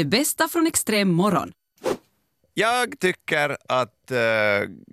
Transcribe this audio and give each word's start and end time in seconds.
Det 0.00 0.04
bästa 0.04 0.48
från 0.48 0.66
extrem 0.66 1.08
morgon. 1.12 1.52
Jag 2.54 3.00
tycker 3.00 3.56
att 3.68 4.10
eh, 4.10 4.18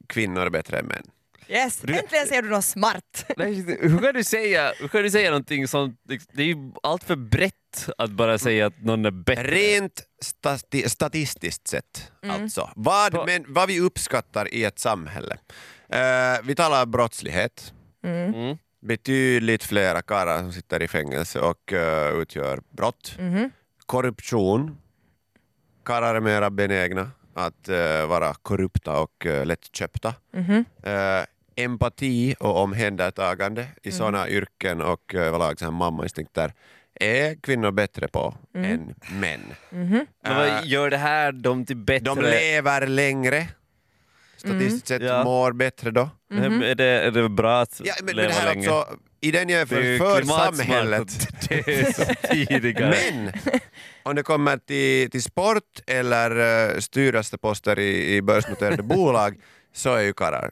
kvinnor 0.08 0.42
är 0.42 0.50
bättre 0.50 0.80
än 0.80 0.86
män. 0.86 1.04
Yes, 1.48 1.83
äntligen 1.83 2.28
ser 2.28 2.42
du 2.42 2.50
något 2.50 2.66
smart. 2.66 3.25
Nej, 3.38 3.54
hur, 3.81 3.97
kan 3.99 4.13
du 4.13 4.23
säga, 4.23 4.73
hur 4.79 4.88
kan 4.88 5.04
du 5.04 5.12
säga 5.12 5.29
någonting 5.29 5.67
sånt? 5.67 5.99
Det 6.33 6.41
är 6.41 6.46
ju 6.47 6.71
allt 6.83 7.04
för 7.04 7.15
brett 7.15 7.89
att 7.97 8.09
bara 8.12 8.38
säga 8.38 8.65
att 8.65 8.83
någon 8.83 9.05
är 9.05 9.12
bättre. 9.12 9.43
Rent 9.43 10.04
stati 10.21 10.90
statistiskt 10.90 11.67
sett, 11.67 12.12
Mm. 12.24 12.44
alltså. 12.44 12.69
Vad, 12.76 13.26
men, 13.26 13.46
vad 13.47 13.67
vi 13.67 13.79
uppskattar 13.79 14.53
i 14.53 14.63
ett 14.63 14.79
samhälle. 14.79 15.37
Eh, 15.89 16.44
vi 16.44 16.55
talar 16.55 16.85
brottslighet. 16.85 17.73
Mm. 18.03 18.58
Betydligt 18.81 19.63
flera 19.63 20.02
karlar 20.02 20.39
som 20.39 20.53
sitter 20.53 20.84
i 20.84 20.88
fängelse 20.88 21.39
och 21.39 21.73
eh, 21.73 22.21
utgör 22.21 22.62
brott. 22.70 23.16
Mhm. 23.20 23.52
Korruption. 23.85 24.77
Karlar 25.88 26.16
är 26.16 26.20
mera 26.20 26.49
benägna 26.49 27.12
att 27.34 27.70
eh, 27.70 28.05
vara 28.08 28.34
korrupta 28.34 29.00
och 29.00 29.26
uh, 29.26 29.46
lättköpta. 29.46 30.13
Mhm. 30.34 30.66
Eh, 30.84 31.23
empati 31.55 32.36
och 32.40 32.58
omhändertagande 32.63 33.62
i 33.84 33.88
Mm. 33.90 33.98
sådana 33.98 34.30
yrken 34.30 34.82
och 34.82 35.13
uh, 35.13 35.22
överlag 35.22 35.60
här 35.66 35.72
mammainstinkter 35.72 36.54
är 37.00 37.36
kvinnor 37.41 37.72
bättre 37.72 38.08
på 38.08 38.36
Mm. 38.55 38.72
än 38.72 38.96
män. 39.20 39.40
Men 39.70 40.08
Eh, 40.26 40.38
vad 40.38 40.66
gör 40.66 40.90
det 40.90 40.98
här 40.98 41.32
dem 41.32 41.66
till 41.66 41.77
bättre? 41.77 42.05
de 42.05 42.22
lever 42.22 42.88
längre. 42.88 43.48
Statistiskt 44.38 44.88
sett 44.88 45.02
Ja. 45.02 45.24
mår 45.24 45.52
bättre 45.52 45.91
då. 45.91 46.10
Mhm. 46.30 46.62
Är, 46.63 46.76
det, 46.76 46.85
är 46.85 47.12
det 47.12 47.30
bra 47.30 47.62
att 47.62 47.82
Ja, 47.84 47.94
men, 47.99 48.05
men 48.05 48.16
leva 48.16 48.27
det 48.27 48.34
här 48.34 48.54
länge? 48.55 48.70
alltså, 48.72 48.96
I 49.22 49.32
den 49.32 49.49
ju 49.49 49.66
för 49.66 50.22
samhället. 50.24 51.37
Det 51.50 51.68
är 51.68 52.28
tidigare. 52.48 52.96
Men 53.14 53.32
om 54.04 54.16
det 54.16 54.24
kommer 54.24 54.58
till, 54.58 55.12
till 55.12 55.24
sport 55.24 55.82
eller 55.88 56.38
uh, 56.76 56.80
styrelseposter 56.80 57.80
i, 57.80 58.16
i 58.16 58.22
börsnoterade 58.22 58.84
bolag 58.96 59.35
så 59.74 59.94
är 59.96 60.02
ju 60.02 60.13
karlar 60.13 60.52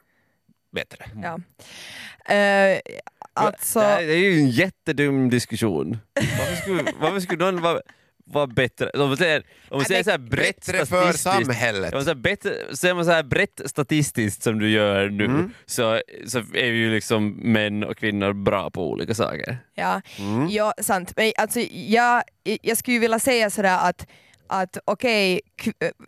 bättre. 0.72 1.04
Ja. 1.22 1.40
Eh, 2.34 2.80
alltså, 3.32 3.80
det 3.80 4.12
är 4.12 4.18
ju 4.18 4.38
en 4.40 4.50
jättedum 4.50 5.30
diskussion. 5.30 5.98
Varför 6.14 6.56
skulle, 6.56 6.92
varför 7.00 7.20
skulle 7.20 7.44
någon 7.44 7.62
vara, 7.62 7.80
vara 8.26 8.46
bättre? 8.46 8.90
Om 8.90 9.08
man 9.08 9.16
säger, 9.16 9.42
om 9.68 9.76
man 9.78 9.84
säger 9.84 10.02
så 10.04 10.10
här 10.10 10.18
brett 10.18 10.66
Bättre 10.66 10.86
för 10.86 11.12
samhället. 11.12 11.92
Om 11.92 11.96
man 11.96 12.04
säger, 12.04 12.14
bättre, 12.14 12.76
säger 12.76 12.94
man 12.94 13.04
så 13.04 13.10
här 13.10 13.22
brett 13.22 13.60
statistiskt 13.66 14.42
som 14.42 14.58
du 14.58 14.70
gör 14.70 15.08
nu 15.08 15.24
Mm. 15.24 15.52
så, 15.66 16.00
så 16.26 16.38
är 16.38 16.64
ju 16.66 16.90
liksom 16.94 17.28
män 17.28 17.84
och 17.84 17.96
kvinnor 17.96 18.32
bra 18.32 18.70
på 18.70 18.90
olika 18.90 19.14
saker. 19.14 19.58
ja, 19.74 20.00
Mm. 20.18 20.48
ja, 20.50 20.74
sant. 20.82 21.12
Men 21.16 21.32
alltså, 21.36 21.60
jag, 21.72 22.22
jag 22.62 22.76
skulle 22.78 22.94
ju 22.94 23.00
vilja 23.00 23.18
säga 23.18 23.50
sådär 23.50 23.78
att 23.88 24.06
att 24.48 24.78
okej, 24.84 25.40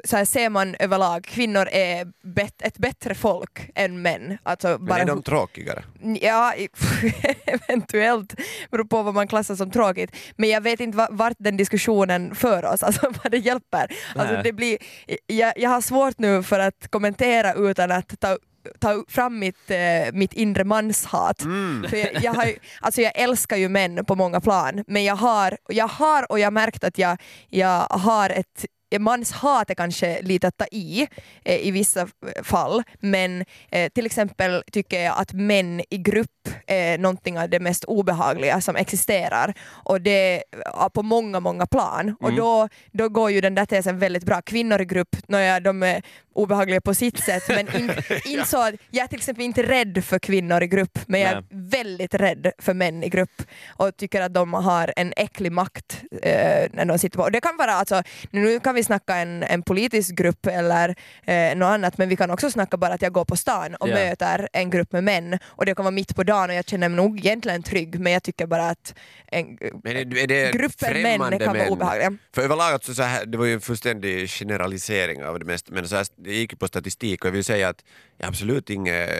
så 0.05 0.17
här 0.17 0.25
ser 0.25 0.51
man 0.51 0.75
överlag, 0.79 1.25
kvinnor 1.25 1.69
är 1.73 2.05
bet- 2.23 2.63
ett 2.63 2.79
bättre 2.79 3.15
folk 3.15 3.71
än 3.75 4.03
män. 4.03 4.39
Alltså 4.43 4.79
Men 4.81 5.01
är 5.01 5.05
de 5.05 5.23
tråkigare? 5.23 5.85
Ja, 6.21 6.55
eventuellt. 7.47 8.35
Beror 8.71 8.85
på 8.85 9.03
vad 9.03 9.15
man 9.15 9.29
klassar 9.29 9.55
som 9.57 9.71
tråkigt. 9.71 10.17
Men 10.37 10.49
jag 10.49 10.61
vet 10.61 10.81
inte 10.81 10.97
va- 10.99 11.09
vart 11.11 11.37
den 11.39 11.57
diskussionen 11.57 12.35
för 12.35 12.65
oss, 12.65 12.83
alltså 12.83 13.13
vad 13.23 13.33
det 13.33 13.39
hjälper. 13.39 13.93
Alltså, 14.15 14.41
det 14.45 14.53
blir, 14.53 14.79
jag, 15.27 15.53
jag 15.57 15.71
har 15.71 15.81
svårt 15.81 16.19
nu 16.19 16.43
för 16.43 16.59
att 16.59 16.89
kommentera 16.91 17.55
utan 17.55 17.93
att 17.93 18.21
ta 18.21 18.39
ta 18.81 19.05
fram 19.09 19.39
mitt, 19.39 19.71
eh, 19.71 20.13
mitt 20.13 20.33
inre 20.33 20.65
manshat. 20.65 21.43
Mm. 21.43 21.91
För 21.91 21.97
jag, 21.97 22.23
jag, 22.23 22.35
har, 22.35 22.53
alltså 22.81 23.03
jag 23.03 23.13
älskar 23.15 23.57
ju 23.57 23.69
män 23.69 24.05
på 24.05 24.15
många 24.15 24.41
plan, 24.41 24.85
men 24.87 25.05
jag 25.05 25.17
har, 25.17 25.57
jag 25.69 25.89
har 25.89 26.33
och 26.33 26.39
jag 26.39 26.47
har 26.47 26.51
märkt 26.51 26.85
att 26.85 26.99
jag, 26.99 27.19
jag 27.49 27.87
har 27.91 28.31
ett 28.31 28.65
Manshat 28.99 29.71
är 29.71 29.75
kanske 29.75 30.23
lite 30.23 30.49
att 30.49 30.57
ta 30.57 30.67
i 30.71 31.09
eh, 31.45 31.67
i 31.67 31.71
vissa 31.71 32.09
fall, 32.43 32.83
men 33.01 33.45
eh, 33.71 33.89
till 33.93 34.07
exempel 34.07 34.63
tycker 34.73 35.01
jag 35.01 35.19
att 35.19 35.33
män 35.33 35.83
i 35.91 35.99
grupp 35.99 36.49
är 36.67 36.99
någonting 36.99 37.39
av 37.39 37.49
det 37.49 37.61
mest 37.61 37.85
obehagliga 37.85 38.61
som 38.61 38.77
existerar 38.77 39.55
och 39.71 40.01
det 40.01 40.43
ja, 40.65 40.91
på 40.95 41.03
många, 41.03 41.41
många 41.41 41.67
plan. 41.67 42.17
Och 42.21 42.33
då, 42.33 42.69
då 42.93 43.09
går 43.09 43.31
ju 43.31 43.41
den 43.41 43.55
där 43.55 43.67
tesen 43.67 43.99
väldigt 43.99 44.25
bra. 44.25 44.43
Kvinnor 44.43 44.81
i 44.81 44.85
grupp, 44.85 45.17
nåja, 45.29 45.61
de 45.61 45.83
är 45.83 46.03
obehagliga 46.35 46.81
på 46.81 46.95
sitt 46.95 47.19
sätt, 47.19 47.43
men 47.49 47.77
in, 47.77 47.91
inså 48.25 48.59
att 48.59 48.75
jag 48.91 49.05
är 49.05 49.09
till 49.09 49.19
exempel 49.19 49.45
inte 49.45 49.63
rädd 49.63 50.05
för 50.05 50.19
kvinnor 50.19 50.63
i 50.63 50.67
grupp, 50.67 50.99
men 51.07 51.21
jag 51.21 51.31
är 51.31 51.45
väldigt 51.51 52.15
rädd 52.15 52.53
för 52.59 52.75
män 52.75 53.05
i 53.05 53.09
grupp 53.09 53.43
och 53.69 53.97
tycker 53.97 54.21
att 54.21 54.35
de 54.35 54.55
har 54.55 54.93
en 54.97 55.13
äcklig 55.17 55.53
makt 55.53 56.03
eh, 56.23 56.69
när 56.73 56.85
de 56.85 56.99
sitter 56.99 57.19
på. 57.19 57.23
Och 57.23 57.33
det 57.33 57.41
kan 57.41 57.57
vara 57.57 57.73
alltså, 57.73 58.03
nu 58.31 58.61
kan 58.61 58.75
vi 58.79 58.85
snacka 58.85 59.17
en, 59.17 59.43
en 59.43 59.63
politisk 59.63 60.15
grupp 60.15 60.47
eller 60.47 60.95
eh, 61.27 61.57
något 61.57 61.67
annat, 61.67 61.99
men 61.99 62.09
vi 62.09 62.17
kan 62.17 62.31
också 62.31 62.51
snacka 62.51 62.77
bara 62.77 62.95
att 62.95 63.03
jag 63.03 63.13
går 63.13 63.25
på 63.25 63.37
stan 63.37 63.75
och 63.75 63.89
Ja. 63.89 63.95
möter 63.95 64.49
en 64.53 64.71
grupp 64.71 64.93
med 64.93 65.05
män 65.05 65.39
och 65.47 65.67
det 65.67 65.75
kan 65.75 65.85
vara 65.85 65.91
mitt 65.95 66.17
på 66.17 66.23
dagen 66.23 66.51
och 66.51 66.57
jag 66.57 66.69
känner 66.69 66.89
mig 66.89 66.97
nog 66.97 67.19
egentligen 67.19 67.63
trygg, 67.63 68.01
men 68.01 68.13
jag 68.13 68.23
tycker 68.23 68.47
bara 68.47 68.69
att 68.69 68.95
en, 69.27 69.59
Men 69.85 69.97
är, 69.97 70.17
är 70.19 70.27
det 70.27 70.53
gruppen 70.53 71.03
män 71.03 71.19
kan 71.39 71.39
vara 71.49 71.53
män? 71.53 71.69
obehagliga. 71.69 72.13
För 72.35 72.43
överlag, 72.43 72.73
alltså 72.73 72.95
så 72.95 73.03
här, 73.03 73.27
det 73.27 73.39
var 73.39 73.45
ju 73.45 73.55
en 73.55 73.61
fullständig 73.61 74.29
generalisering 74.31 75.25
av 75.25 75.39
det 75.39 75.45
mesta, 75.45 75.73
men 75.75 75.89
så 75.89 75.97
här, 75.97 76.07
det 76.17 76.33
gick 76.35 76.53
ju 76.53 76.57
på 76.59 76.67
statistik 76.69 77.25
och 77.25 77.27
jag 77.29 77.33
vill 77.33 77.45
säga 77.45 77.69
att 77.69 77.85
jag 78.19 78.27
har 78.27 78.29
absolut 78.29 78.71
inget 78.71 79.11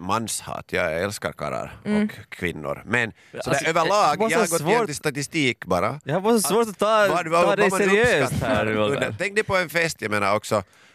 manshat, 0.00 0.64
jag 0.72 1.02
älskar 1.02 1.32
karlar 1.32 1.80
Mm. 1.84 2.04
och 2.04 2.30
kvinnor. 2.30 2.82
Men 2.86 3.10
så 3.10 3.36
Alltså, 3.36 3.50
där, 3.50 3.68
överlag, 3.70 4.16
så 4.16 4.26
jag 4.30 4.38
har 4.38 4.46
gått 4.46 4.48
svårt- 4.60 4.68
igenom 4.68 4.86
till 4.86 4.94
statistik 4.96 5.64
bara. 5.64 6.00
Jag 6.04 6.20
har 6.20 6.32
så 6.38 6.48
svårt 6.48 6.68
att 6.68 6.78
ta, 6.78 7.06
Vad- 7.10 7.24
ta 7.24 7.30
vad- 7.30 7.58
dig 7.58 7.70
seriöst 7.70 8.32
här. 8.42 8.66
Oliver. 9.06 9.14
Tänk 9.18 9.34
dig 9.34 9.44
på 9.44 9.56
en 9.56 9.68
fest, 9.68 10.02
jag 10.02 10.10
menar 10.10 10.36
också. 10.36 10.54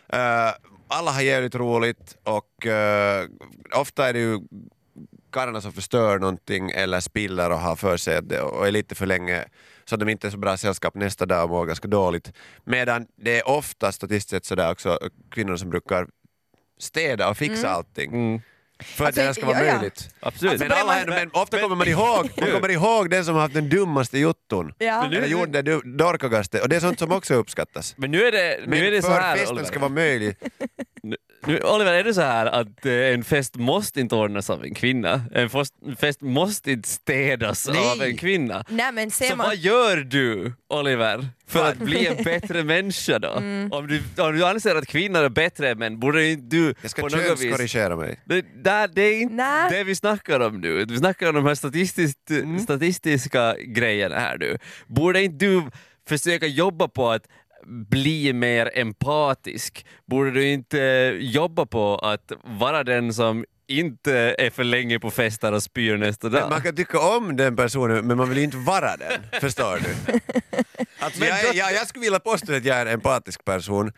Eh, 0.10 0.50
alla 0.88 1.12
har 1.12 1.22
jävligt 1.22 1.56
roligt 1.56 2.18
och 2.24 2.66
eh, 2.66 3.26
ofta 3.74 4.10
är 4.10 4.14
det 4.14 4.20
ju 4.20 4.40
karlarna 5.32 5.62
som 5.62 5.72
förstör 5.74 6.20
någonting 6.20 6.72
eller 6.72 7.00
spiller 7.00 7.50
och 7.50 7.60
har 7.60 7.76
för 7.76 7.98
sig 7.98 8.22
det- 8.24 8.42
och 8.42 8.68
är 8.68 8.72
lite 8.72 8.96
för 8.96 9.06
länge 9.06 9.46
så 9.86 9.96
de 9.96 10.10
inte 10.10 10.28
är 10.28 10.32
så 10.32 10.38
bra 10.38 10.58
sällskap 10.58 10.96
nästa 10.96 11.26
dag 11.26 11.44
och 11.44 11.50
mår 11.50 11.66
ganska 11.66 11.88
dåligt. 11.88 12.32
Medan 12.64 13.08
det 13.16 13.40
är 13.40 13.48
ofta 13.48 13.92
statistiskt 13.92 14.30
sett 14.30 14.46
sådär 14.46 14.72
också 14.72 15.00
kvinnor 15.32 15.56
som 15.56 15.70
brukar 15.70 16.08
städa 16.80 17.30
och 17.30 17.38
fixa 17.38 17.70
allting. 17.70 18.14
Mm. 18.14 18.42
För 18.84 19.06
Alltså, 19.06 19.22
att 19.22 19.28
det 19.28 19.34
ska 19.34 19.46
vara 19.46 19.60
ja, 19.60 19.66
ja. 19.66 19.74
möjligt. 19.76 20.10
Absolut. 20.20 20.52
Alltså, 20.52 20.68
Men, 20.68 20.78
alla, 20.78 20.94
man- 21.06 21.10
men 21.16 21.30
ofta 21.34 21.60
kommer 21.60 21.76
man 21.76 21.88
ihåg, 21.88 22.30
man 22.42 22.52
kommer 22.52 22.70
ihåg 22.72 23.10
den 23.10 23.26
som 23.26 23.34
har 23.36 23.42
haft 23.42 23.54
den 23.54 23.70
dummaste 23.70 24.20
jotton. 24.20 24.74
Ja. 24.78 25.06
Eller 25.06 25.28
gjorde 25.28 25.62
det 25.62 25.82
dorkagaste. 25.98 26.62
Och 26.62 26.70
det 26.70 26.76
är 26.76 26.80
sånt 26.80 27.00
som 27.00 27.12
också 27.12 27.34
uppskattas. 27.34 27.94
Men 27.98 28.12
nu 28.12 28.24
är 28.26 28.32
det, 28.32 28.58
nu 28.62 28.68
Men 28.68 28.80
är 28.86 28.92
det 28.92 29.02
så 29.02 29.08
för 29.08 29.20
här 29.22 29.36
festen 29.36 29.52
Oliver. 29.54 29.68
ska 29.68 29.80
vara 29.80 29.90
möjlig. 29.90 30.36
Nu, 31.48 31.60
Oliver, 31.60 31.94
är 31.94 32.04
det 32.04 32.14
så 32.14 32.22
här 32.22 32.46
att 32.46 32.86
eh, 32.86 32.94
en 32.94 33.24
fest 33.24 33.56
måste 33.56 34.02
inte 34.02 34.16
ordnas 34.16 34.50
av 34.50 34.64
en 34.64 34.74
kvinna? 34.74 35.22
En 35.32 35.50
fest, 35.96 36.22
måste 36.22 36.72
inte 36.72 36.90
städas 36.90 37.68
Nej. 37.68 37.92
av 37.92 38.02
en 38.02 38.18
kvinna? 38.18 38.64
Nej 38.70 38.92
men 38.92 39.12
ser 39.12 39.26
Så 39.30 39.36
man... 39.36 39.48
vad 39.48 39.56
gör 39.58 39.98
du, 39.98 40.54
Oliver, 40.70 41.28
för 41.48 41.70
att 41.70 41.78
bli 41.78 42.08
en 42.08 42.16
bättre 42.24 42.64
människa 42.64 43.20
då? 43.20 43.32
Mm. 43.32 43.72
Om, 43.72 43.88
du, 43.88 44.02
om 44.24 44.38
du 44.38 44.46
anser 44.46 44.76
att 44.76 44.88
kvinnor 44.88 45.20
är 45.24 45.30
bättre 45.30 45.70
än 45.70 45.78
män, 45.78 46.00
borde 46.00 46.26
inte 46.28 46.56
du 46.56 46.74
Jag 46.82 46.92
ska 46.92 47.02
på 47.02 47.08
något 47.10 47.40
vis... 47.42 47.76
mig. 47.98 48.20
Det, 48.26 48.46
där, 48.64 48.88
det 48.88 49.02
är 49.02 49.22
inte 49.22 49.36
Nej. 49.36 49.72
det 49.72 49.84
vi 49.84 49.96
snackar 49.96 50.40
om 50.40 50.62
nu. 50.62 50.86
Vi 50.86 50.98
snackar 50.98 51.30
om 51.30 51.36
de 51.36 51.46
här 51.46 51.56
statistiskt, 51.56 52.30
Mm. 52.30 52.60
statistiska 52.60 53.56
grejerna 53.60 54.20
här 54.20 54.38
nu. 54.38 54.58
Borde 54.88 55.24
inte 55.24 55.46
du 55.46 55.64
försöka 56.08 56.46
jobba 56.48 56.88
på 56.88 57.10
att 57.12 57.28
bli 57.66 58.34
mer 58.34 58.72
empatisk? 58.76 59.86
Borde 60.06 60.32
du 60.32 60.48
inte 60.48 60.78
jobba 61.20 61.66
på 61.66 61.96
att 61.98 62.32
vara 62.44 62.84
den 62.84 63.14
som 63.14 63.46
inte 63.68 64.36
är 64.38 64.50
för 64.50 64.64
länge 64.64 65.00
på 65.00 65.12
fester 65.12 65.52
och 65.52 65.64
spyr 65.64 65.98
nästa 65.98 66.30
dag? 66.30 66.50
Man 66.50 66.62
kan 66.62 66.76
tycka 66.76 67.00
om 67.00 67.36
den 67.36 67.56
personen 67.56 68.08
men 68.08 68.18
man 68.18 68.30
vill 68.30 68.38
inte 68.38 68.58
vara 68.58 68.98
den. 68.98 69.22
Förstår 69.42 69.78
du? 69.84 70.20
Alltså, 71.00 71.26
jag, 71.26 71.56
jag, 71.56 71.74
jag 71.74 71.88
skulle 71.88 72.04
vilja 72.04 72.20
påstå 72.20 72.54
att 72.56 72.66
jag 72.66 72.78
är 72.78 72.86
en 72.86 72.94
empatisk 72.94 73.46
person 73.46 73.92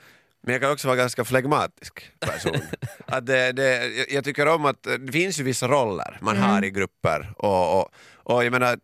men 0.44 0.54
jag 0.54 0.62
kan 0.62 0.72
också 0.72 0.88
vara 0.88 0.98
ganska 0.98 1.25
flegmatisk 1.25 2.12
person. 2.19 2.56
Att 3.06 3.25
det, 3.25 3.52
det, 3.52 3.88
jag- 4.10 4.24
tycker 4.24 4.48
om 4.48 4.66
att 4.66 4.84
det 4.84 5.12
finns 5.12 5.40
ju 5.40 5.44
vissa 5.44 5.68
roller 5.68 6.18
man 6.22 6.38
har 6.38 6.66
i 6.66 6.69
grupper 6.72 7.34
och, 7.38 7.80
och, 7.81 7.90
och 8.14 8.46
jag 8.46 8.52
menar 8.52 8.80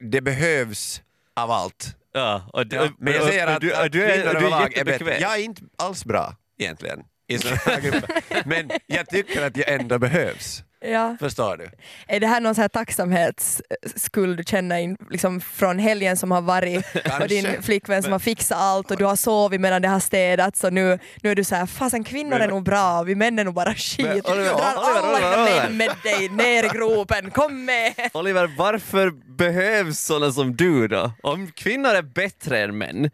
det 0.00 0.20
behövs 0.20 1.02
av 1.36 1.50
allt. 1.50 1.96
Ja, 2.12 2.50
och, 2.52 2.66
du- 2.66 2.76
Ja, 2.76 2.88
men 2.98 3.12
jag 3.12 3.22
säger 3.22 3.46
att, 3.46 3.60
du, 3.60 3.74
att 3.74 3.92
du 3.92 4.04
är, 4.04 4.14
kvinnor 4.16 4.26
och 4.28 4.34
du 4.34 4.38
är 4.46 4.46
överlag 4.46 4.76
är 4.78 4.84
bättre. 4.84 5.18
Jag 5.20 5.34
är 5.38 5.42
inte 5.44 5.62
alls 5.78 6.04
bra 6.04 6.34
egentligen 6.58 6.98
i 7.28 7.38
sådana 7.38 7.56
här 7.66 7.80
grupper. 7.90 8.22
Men 8.44 8.70
jag 8.86 9.08
tycker 9.08 9.46
att 9.46 9.56
jag 9.56 9.68
ändå 9.68 9.98
behövs. 9.98 10.62
Ja. 10.84 11.16
Förstår 11.20 11.56
du? 11.56 11.70
Är 12.08 12.20
det 12.20 12.26
här 12.26 12.40
någon 12.40 12.54
så 12.54 12.60
här 12.60 12.68
tacksamhetsskuld 12.68 14.36
du 14.36 14.44
känner 14.44 14.78
in, 14.78 14.96
liksom 15.10 15.40
från 15.40 15.78
helgen 15.78 16.16
som 16.16 16.30
har 16.30 16.40
varit 16.40 16.84
och 17.20 17.28
din 17.28 17.62
flickvän 17.62 18.02
som 18.02 18.12
har 18.12 18.18
fixat 18.18 18.58
allt 18.58 18.90
och 18.90 18.96
du 18.96 19.04
har 19.04 19.16
sovit 19.16 19.60
medan 19.60 19.82
det 19.82 19.88
har 19.88 20.00
städats 20.00 20.64
och 20.64 20.72
nu, 20.72 20.98
nu 21.22 21.30
är 21.30 21.34
du 21.34 21.44
så 21.44 21.54
här 21.54 21.66
fasen 21.66 22.04
kvinnor 22.04 22.38
är 22.40 22.48
nog 22.48 22.62
bra, 22.64 23.02
vi 23.02 23.14
män 23.14 23.38
är 23.38 23.44
nog 23.44 23.54
bara 23.54 23.74
skit. 23.74 24.06
Men, 24.06 24.12
Oliver, 24.12 24.34
Drar 24.34 24.34
Oliver, 24.34 24.60
alla 24.76 25.12
Oliver, 25.12 25.42
Oliver. 25.42 25.62
män 25.68 25.76
med 25.76 25.90
dig 26.02 26.28
ner 26.28 26.64
i 26.64 26.68
gropen, 26.68 27.30
kom 27.30 27.64
med! 27.64 27.92
Oliver, 28.12 28.50
varför 28.58 29.12
behövs 29.44 29.98
sådana 30.00 30.32
som 30.32 30.56
du 30.56 30.88
då? 30.88 31.12
Om 31.22 31.50
kvinnor 31.52 31.90
är 31.90 32.02
bättre 32.02 32.58
än 32.58 32.78
män, 32.78 33.10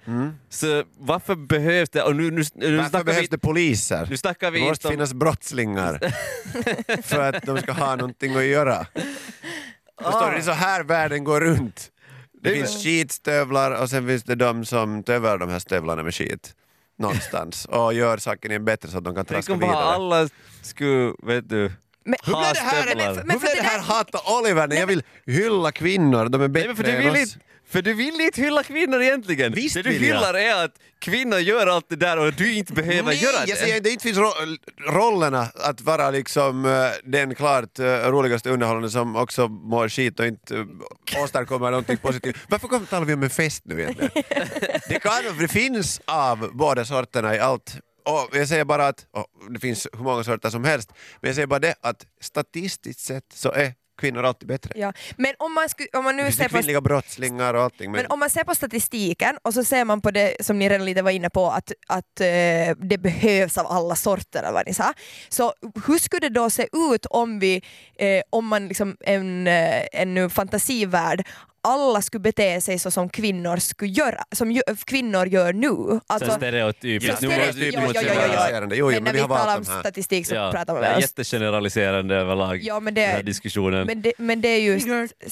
så 0.49 0.85
varför 0.99 1.35
behövs 1.35 1.91
det? 1.91 2.03
Och 2.03 2.17
nu, 2.17 2.31
nu, 2.31 2.43
nu, 2.55 2.77
Varför 2.77 3.05
behövs 3.05 3.23
vi, 3.23 3.27
det 3.27 3.39
poliser? 3.39 4.07
nu 4.11 4.17
snackar 4.17 4.51
vi 4.51 4.61
Det 4.61 4.69
måste 4.69 4.89
om... 4.89 4.93
finnas 4.93 5.15
brottslingar 5.15 6.01
för 7.03 7.33
att 7.33 7.43
de 7.43 7.59
ska 7.59 7.73
ha 7.73 7.97
någonting 7.97 8.37
att 8.37 8.45
göra. 8.45 8.87
Förstår 10.03 10.27
du? 10.27 10.33
Det 10.33 10.39
är 10.39 10.43
så 10.43 10.51
här 10.53 10.85
världen 10.85 11.25
går 11.25 11.41
runt. 11.41 11.91
Det 12.43 12.51
finns 12.55 12.85
skitstövlar 12.85 13.83
och 13.83 13.91
sen 13.91 14.07
finns 14.09 14.25
det 14.25 14.35
de 14.35 14.65
som 14.65 15.03
tövar 15.03 15.39
de 15.39 15.51
här 15.51 15.59
stövlarna 15.59 16.03
med 16.03 16.15
skit 16.15 16.55
någonstans 16.99 17.65
och 17.65 17.95
gör 17.95 18.17
saken 18.19 18.65
bättre 18.65 18.89
så 18.89 18.99
att 18.99 19.05
de 19.05 19.15
kan 19.15 19.25
Tänk 19.25 19.37
traska 19.37 19.53
om 19.53 19.59
bara 19.61 19.71
vidare. 19.71 19.85
alla 19.95 20.29
skulle, 20.63 21.13
vet 21.23 21.49
du, 21.49 21.73
Men, 22.07 22.17
Hur 22.25 22.33
blev 22.33 22.55
det 22.55 22.61
här, 22.61 23.15
men 23.15 23.31
hur 23.31 23.39
för 23.39 23.47
blev 23.47 23.57
det 23.57 23.63
här 23.63 23.79
hata 23.81 24.39
Oliver 24.39 24.69
när 24.69 24.77
jag 24.77 24.87
vill 24.87 25.03
hylla 25.27 25.73
kvinnor, 25.73 26.29
de 26.29 26.35
är 26.35 26.39
Nej, 26.39 26.49
bättre 26.49 26.67
men 26.69 26.77
för, 26.77 26.85
du 26.85 26.91
än 26.91 26.99
vill 26.99 27.11
oss. 27.11 27.19
inte, 27.19 27.39
för 27.69 27.83
du 27.83 27.95
vill 27.95 28.21
inte 28.21 28.41
hylla 28.41 28.63
kvinnor 28.63 29.03
egentligen. 29.03 29.53
Visst 29.53 29.75
det 29.75 29.83
du 29.83 29.91
hyllar 29.91 30.35
är 30.35 30.65
att 30.65 30.75
kvinnor 30.99 31.39
gör 31.39 31.67
allt 31.67 31.87
det 31.89 31.97
där 31.97 32.19
och 32.19 32.33
du 32.33 32.55
inte 32.55 32.73
behöver 32.73 33.03
Nej, 33.03 33.23
göra 33.23 33.37
jag 33.39 33.49
det. 33.49 33.57
säger 33.57 33.77
inte, 33.77 33.89
det 33.89 33.93
inte 33.93 34.03
finns 34.03 34.19
ro 34.19 34.31
rollerna 34.89 35.49
att 35.55 35.81
vara 35.81 36.11
liksom 36.11 36.65
eh, 36.65 36.71
den 37.05 37.35
klart 37.35 37.79
uh, 37.79 37.85
roligaste 37.87 38.51
underhållande 38.51 38.91
som 38.91 39.17
också 39.17 39.49
mår 39.49 39.89
skit 39.89 40.21
och 40.21 40.27
inte 40.27 40.55
uh, 40.55 40.67
åstadkommer 41.23 41.71
någonting 41.71 41.97
positivt. 41.97 42.37
Varför 42.49 42.87
talar 42.87 43.07
vi 43.07 43.15
om 43.15 43.23
en 43.23 43.31
fest 43.31 43.63
nu 43.65 43.81
egentligen? 43.83 44.11
det, 44.89 44.99
kan, 45.01 45.39
det 45.39 45.49
finns 45.49 46.01
av 46.05 46.51
båda 46.53 46.85
sorterna 46.85 47.35
i 47.37 47.39
allt. 47.39 47.77
Och 48.07 48.37
jag 48.37 48.49
säger 48.49 48.65
bara 48.65 48.87
att, 48.87 49.07
det 49.51 49.61
finns 49.61 49.89
hur 49.93 50.05
många 50.05 50.25
sorter 50.25 50.51
som 50.51 50.65
helst, 50.65 50.93
men 51.21 51.29
jag 51.29 51.35
säger 51.35 51.47
bara 51.47 51.59
det 51.59 51.75
att 51.81 52.07
statistiskt 52.21 53.01
sett 53.01 53.33
så 53.33 53.53
är 53.53 53.75
kvinnor 53.97 54.25
alltid 54.25 54.49
bättre. 54.49 54.73
Ja. 54.77 54.93
Men 55.17 55.35
om 55.39 55.55
man, 55.55 55.69
sku, 55.69 55.87
om 55.93 56.05
man 56.05 56.17
Det 56.17 56.23
nu 56.23 56.25
finns 56.25 56.37
ser 56.37 56.45
det 56.45 56.49
på 56.49 56.57
kvinnliga 56.57 56.81
brottslingar 56.81 57.55
och 57.55 57.63
allting. 57.63 57.91
Men, 57.91 58.03
Men 58.03 58.11
om 58.11 58.19
man 58.19 58.31
ser 58.31 58.45
på 58.45 58.55
statistiken 58.55 59.39
och 59.43 59.55
så 59.55 59.65
ser 59.65 59.85
man 59.85 60.01
på 60.01 60.11
det 60.11 60.37
som 60.47 60.59
ni 60.59 60.69
redan 60.69 60.85
lite 60.85 61.03
var 61.03 61.11
inne 61.11 61.31
på 61.31 61.51
att, 61.51 61.73
att 61.87 62.21
eh, 62.21 62.27
det 62.79 62.99
behövs 62.99 63.59
av 63.59 63.67
alla 63.67 63.97
sorter 63.97 64.39
eller 64.39 64.53
vad 64.53 64.67
ni 64.67 64.75
sa. 64.75 64.93
Så 65.29 65.53
hur 65.87 65.99
skulle 65.99 66.29
det 66.29 66.35
då 66.35 66.51
se 66.51 66.69
ut 66.93 67.07
om 67.07 67.39
vi, 67.39 67.63
eh, 67.99 68.23
om 68.31 68.47
man 68.47 68.69
liksom 68.69 68.97
en, 69.01 69.47
eh, 69.47 69.83
en 69.93 70.31
fantasivärld 70.31 71.27
alla 71.67 72.03
skulle 72.03 72.21
bete 72.21 72.61
sig 72.61 72.79
så 72.79 72.91
som 72.91 73.09
kvinnor 73.09 73.57
skulle 73.57 73.91
göra, 73.91 74.25
som 74.33 74.53
ju, 74.53 74.63
kvinnor 74.85 75.27
gör 75.27 75.53
nu. 75.53 76.01
Så 76.19 76.31
stereotypiskt. 76.31 77.23
Ja, 77.23 77.29
Nu 77.29 77.35
stereo- 77.35 77.47
måste- 77.47 77.61
ja, 77.61 77.71
ja, 77.73 77.81
ja, 77.81 77.81
vara- 77.81 77.93
ja, 77.95 78.01
ja. 78.03 78.13
generaliserande. 78.13 78.77
Jo, 78.77 78.91
jo, 78.93 78.95
men 78.95 79.05
när 79.05 79.13
vi 79.13 79.17
vi 79.17 79.21
har 79.23 79.29
valt 79.29 79.41
talar 79.43 79.57
om 79.59 79.65
statistik 79.65 80.27
så 80.27 80.35
Ja, 80.35 80.51
pratar 80.53 80.75
det 80.75 80.81
man 80.81 80.91
är 80.91 80.95
om 80.95 81.01
jättegeneraliserande 81.01 82.15
överlag, 82.15 82.63
Ja, 82.63 82.81
men 82.81 82.95
den 82.95 83.09
här 83.09 83.17
det, 83.17 83.23
diskussionen. 83.23 83.87
men 83.87 84.03
det, 84.03 84.13
men 84.19 84.41
det 84.41 84.49
är 84.49 84.61
ju, 84.61 84.79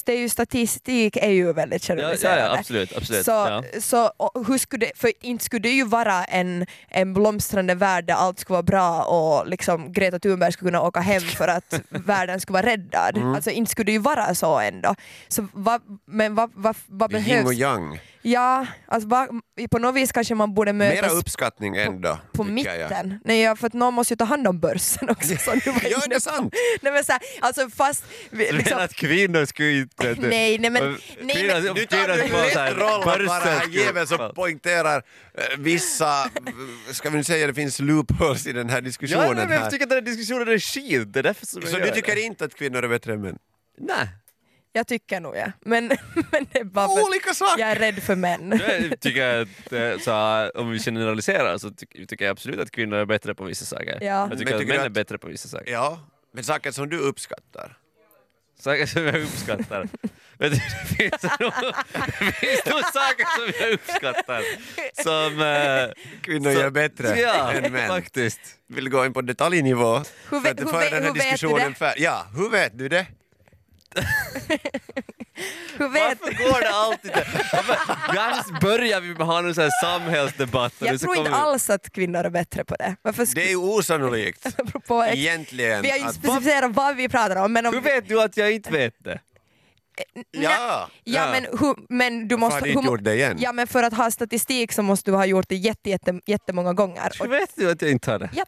det 0.05 0.13
är 0.13 0.19
ju 0.19 0.29
statistik 0.29 1.17
är 1.17 1.31
ju 1.31 1.53
väldigt 1.53 1.89
ja, 1.89 1.95
ja, 1.95 2.01
generaliserande. 2.01 2.43
ja, 2.45 2.59
absolut. 2.59 2.97
absolut. 2.97 3.25
Så, 3.25 3.31
ja. 3.31 3.63
så 3.81 4.07
och 4.17 4.47
hur 4.47 4.59
skulle 4.59 4.87
det, 4.87 4.93
för 4.97 5.13
inte 5.21 5.45
skulle 5.45 5.63
det 5.63 5.69
ju 5.75 5.85
vara 5.85 6.25
en, 6.25 6.67
en 6.89 7.15
blomstrande 7.15 7.75
värld 7.75 8.05
där 8.07 8.15
allt 8.15 8.39
skulle 8.39 8.55
vara 8.55 8.63
bra 8.63 9.03
och 9.05 9.47
liksom 9.49 9.93
Greta 9.93 10.19
Thunberg 10.19 10.53
skulle 10.53 10.69
kunna 10.71 10.83
åka 10.83 11.01
hem 11.01 11.23
för 11.23 11.49
att 11.49 11.81
världen 11.89 12.41
skulle 12.41 12.55
vara 12.63 12.67
räddad. 12.67 13.17
Mm. 13.17 13.35
Alltså 13.35 13.51
inte 13.51 13.71
skulle 13.71 13.87
det 13.87 13.93
ju 13.93 13.99
vara 13.99 14.35
så 14.35 14.59
ändå. 14.59 14.95
Så 15.29 15.47
vad, 15.53 15.81
men 16.07 16.24
vad, 16.29 16.51
vad, 16.55 16.77
vad 16.87 17.11
Det 17.11 17.17
är 17.17 17.21
yin 17.21 17.39
och 17.39 17.45
behövs? 17.45 17.59
yang. 17.61 18.01
Ja, 18.27 18.67
alltså 18.87 19.09
vad, 19.09 19.29
på 19.71 19.79
något 19.79 19.95
vis 19.95 20.13
kanske 20.13 20.35
man 20.35 20.55
borde 20.55 20.73
Mera 20.73 20.95
mötas 21.03 21.13
uppskattning 21.13 21.77
ändå. 21.77 22.19
på 22.33 22.43
jag. 22.45 22.53
mitten. 22.53 23.21
Nej, 23.25 23.41
ja, 23.41 23.57
för 23.57 23.67
att 23.67 23.73
någon 23.73 23.95
måste 23.95 24.13
ju 24.15 24.17
ta 24.17 24.25
hand 24.25 24.49
om 24.49 24.61
börsen 24.61 25.11
också. 25.11 25.37
Som 25.37 25.59
du 25.65 25.71
var 25.71 25.81
Ja, 25.91 25.99
det 26.09 26.15
är 26.15 26.15
på. 26.15 26.21
sant. 26.21 26.55
Nej, 26.83 26.93
men 26.93 27.05
så 27.05 27.13
här, 27.13 27.21
alltså 27.41 27.69
fast... 27.71 28.05
Liksom, 28.31 28.79
att 28.79 28.95
kvinnor 28.95 29.45
skulle 29.45 29.73
inte... 29.81 30.15
Nej, 30.19 30.59
nej, 30.59 30.71
men- 30.71 30.97
nej, 31.21 31.37
kvinnor- 31.37 31.63
men- 31.63 31.75
Nu 31.75 31.87
tar 31.87 32.09
du 32.09 32.17
lätt 32.17 32.79
roll 32.79 33.05
börsen 33.05 33.73
jäveln 33.73 34.07
som 34.07 34.33
poängterar 34.35 34.97
eh, 35.39 35.59
vissa, 35.59 36.31
ska 36.93 37.11
vi 37.11 37.17
nu 37.17 37.25
säga 37.25 37.47
det 37.47 37.55
finns 37.55 37.81
loopholes 37.81 38.47
i 38.47 38.53
den 38.53 38.69
här 38.69 38.77
Ja, 38.77 38.81
diskussionen 38.81 39.49
men 39.49 39.51
jag 39.61 39.71
tycker 39.71 39.85
att 39.85 39.91
den 39.91 39.97
här 39.99 40.15
diskussionen 40.17 40.49
är 40.49 40.59
skit, 40.59 41.13
det 41.13 41.19
är 41.19 41.23
därför 41.23 41.47
som 41.47 41.61
jag 41.63 41.71
Så 41.71 41.79
gör 41.79 41.87
du 41.87 41.93
tycker 41.93 42.15
det. 42.15 42.21
inte 42.23 42.45
att 42.45 42.55
kvinnor 42.55 42.83
är 42.85 42.89
bättre 42.89 43.13
än 43.13 43.21
män? 43.21 43.39
Nej. 43.79 44.09
Jag 44.77 44.87
tycker 44.87 45.21
nog 45.21 45.37
ja. 45.37 45.47
Men, 45.61 45.87
men 46.33 46.47
det 46.53 46.59
är 46.59 46.65
bara 46.65 46.89
för 46.89 46.99
att 47.01 47.05
Olika 47.07 47.35
saker! 47.35 47.61
jag 47.61 47.71
är 47.71 47.75
rädd 47.77 48.03
för 48.03 48.17
män. 48.17 48.61
Jag 48.91 49.01
tycker 49.01 49.43
att, 49.43 49.73
eh, 49.73 49.99
så, 49.99 50.11
här, 50.11 50.57
om 50.57 50.71
vi 50.71 50.79
generaliserar 50.79 51.59
så 51.59 51.71
ty- 51.71 52.07
tycker 52.07 52.25
jag 52.25 52.33
absolut 52.33 52.61
att 52.61 52.71
kvinnor 52.71 52.99
är 52.99 53.05
bättre 53.07 53.35
på 53.35 53.45
vissa 53.45 53.65
saker. 53.65 53.99
Ja. 54.01 54.07
Jag 54.07 54.29
Men 54.29 54.39
tycker 54.39 54.55
att 54.55 54.61
tycker 54.61 54.73
män 54.73 54.77
du 54.79 54.83
är 54.83 54.87
att- 54.87 54.93
bättre 54.93 55.19
på 55.19 55.29
vissa 55.29 55.49
saker. 55.49 55.73
Ja, 55.73 56.01
men 56.35 56.45
saker 56.45 56.71
som 56.73 56.89
du 56.89 56.99
uppskattar. 56.99 57.77
Saker 58.61 58.87
som 58.87 59.05
jag 59.05 59.23
uppskattar. 59.23 59.89
Vet 60.39 60.53
du, 60.53 60.59
det 60.59 60.95
finns 60.97 61.23
nog, 61.41 61.53
det 62.19 62.33
finns 62.33 62.67
nog 62.67 62.81
saker 62.85 63.37
som 63.37 63.53
jag 63.61 63.73
uppskattar. 63.73 64.43
Som... 65.03 65.41
eh, 65.41 66.21
Kvinnor 66.23 66.53
gör 66.53 66.71
bättre 66.71 67.21
ja, 67.21 67.53
än 67.53 67.73
män. 67.73 67.89
faktiskt. 67.89 68.41
Vill 68.69 68.89
gå 68.89 69.05
in 69.07 69.13
på 69.13 69.21
detaljnivå 69.23 70.03
Hur 70.31 70.37
att 70.49 70.61
hur 70.61 70.73
här 70.73 70.91
hur 70.91 71.01
vet 71.01 71.15
du 71.15 71.21
diskussionen 71.21 71.73
det? 71.79 71.85
fär- 71.85 71.95
Ja, 71.97 72.27
hur 72.37 72.51
vet 72.51 72.79
du 72.79 72.89
det? 72.89 73.07
Hur 75.79 75.89
vet 75.93 76.19
Varför 76.21 76.45
går 76.45 76.61
det 76.61 76.71
alltid 76.71 77.13
Annars 78.21 78.61
börjar 78.61 79.01
vi 79.01 79.13
ha 79.25 79.41
någon 79.41 79.55
sån 79.55 79.71
samhällsdebatt. 79.83 80.75
Jag 80.79 81.01
tror 81.01 81.17
inte 81.17 81.31
vi- 81.31 81.37
alls 81.37 81.71
att 81.71 81.93
kvinnor 81.93 82.25
är 82.25 82.31
bättre 82.31 82.65
på 82.65 82.75
det. 82.77 82.97
Varför 83.03 83.35
Det 83.35 83.45
är 83.45 83.49
ju 83.49 83.57
osannolikt. 83.57 84.47
apropå 84.59 85.05
Egentligen. 85.05 85.83
vi 85.83 85.91
har 85.91 85.99
ju 85.99 86.05
att- 86.05 86.15
specificerat 86.15 86.71
vad 86.75 86.97
vi 86.97 87.09
pratar 87.09 87.37
om. 87.37 87.53
Men 87.53 87.67
om 87.67 87.75
Hur 87.75 87.81
vet 87.81 88.09
du 88.09 88.23
att 88.23 88.37
jag 88.37 88.53
inte 88.53 88.71
vet 88.71 88.95
det? 89.05 89.19
Ja! 90.31 90.51
Ja, 90.51 90.89
Ja. 91.05 91.31
Men, 91.31 91.45
hur, 91.61 91.75
men 91.89 92.29
du 92.29 92.37
måste... 92.37 92.61
du 92.65 92.75
mo- 92.75 92.85
gjort 92.85 93.05
det 93.05 93.15
igen? 93.15 93.37
Ja 93.41 93.53
men 93.53 93.67
för 93.67 93.83
att 93.83 93.95
ha 93.95 94.11
statistik 94.11 94.73
så 94.73 94.83
måste 94.83 95.11
du 95.11 95.15
ha 95.17 95.27
gjort 95.27 95.49
det 95.49 95.55
jätte, 95.57 95.91
jätte, 95.91 96.21
jättemånga 96.27 96.73
gånger. 96.73 97.11
Och 97.21 97.33
vet 97.33 97.51
du 97.57 97.71
att 97.71 97.83
jag 97.83 97.91
inte 97.91 98.11
har 98.11 98.19
det? 98.19 98.31
jag, 98.35 98.47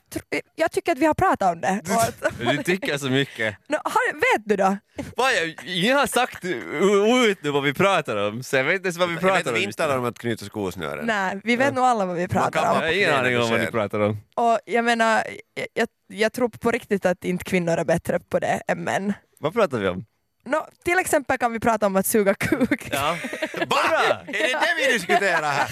jag 0.55 0.73
tycker 0.73 0.93
att 0.93 0.99
vi 0.99 1.07
har 1.07 1.15
pratat 1.15 1.53
om 1.55 1.61
det. 1.61 1.81
Att, 1.99 2.39
Du 2.39 2.63
tycker 2.63 2.99
så 2.99 3.07
mycket. 3.11 3.57
Nå, 3.69 3.79
har, 3.85 4.15
vet 4.15 4.43
du 4.49 4.57
då? 4.57 4.77
Vad, 5.17 5.33
jag, 5.35 5.55
jag 5.67 5.97
har 5.97 6.07
sagt 6.07 6.45
ut 6.45 7.43
nu 7.43 7.51
vad 7.51 7.63
vi 7.63 7.75
pratar 7.75 8.17
om, 8.29 8.43
så 8.43 8.57
jag 8.57 8.65
vet 8.65 8.75
inte 8.75 8.87
ens 8.87 8.97
vad 8.99 9.09
vi 9.09 9.15
Jag 9.15 9.23
vet 9.23 9.31
pratar 9.33 9.51
att 9.51 9.57
vi 9.57 9.61
om. 9.61 9.65
inte 9.65 9.77
talar 9.77 9.99
om 9.99 10.05
att 10.05 10.19
knyta 10.19 10.45
skosnören. 10.45 11.07
Nej, 11.07 11.41
vi 11.45 11.57
vet 11.57 11.75
nog 11.75 11.85
alla 11.85 12.07
vad 12.07 12.17
vi 12.17 12.29
pratar 12.29 12.61
om. 12.61 12.77
Jag 12.77 12.83
har 12.83 12.93
ingen 12.97 13.15
aning 13.15 13.39
om 13.41 13.51
vad 13.51 13.61
ni 13.61 13.67
pratar 13.67 14.01
om. 14.01 14.17
Och 14.35 14.59
jag 14.65 14.85
menar, 14.85 15.23
jag, 15.55 15.67
jag, 15.75 15.89
jag 16.09 16.33
tror 16.33 16.49
på 16.49 16.71
riktigt 16.71 17.07
att 17.07 17.25
inte 17.25 17.45
kvinnor 17.45 17.77
är 17.79 17.85
bättre 17.85 18.21
på 18.21 18.39
det 18.39 18.61
än 18.69 18.85
män. 18.85 19.13
Vad 19.39 19.53
pratar 19.53 19.79
vi 19.79 19.89
om? 19.89 20.05
Nå, 20.47 20.69
till 20.85 20.99
exempel 20.99 21.39
kan 21.39 21.53
vi 21.53 21.61
prata 21.61 21.87
om 21.87 21.97
att 21.97 22.07
suga 22.07 22.35
kuk. 22.35 22.89
Ja. 22.93 23.17
Va? 23.67 24.23
Är 24.27 24.33
det 24.33 24.49
det 24.49 24.87
vi 24.87 24.93
diskuterar 24.93 25.53
här? 25.53 25.69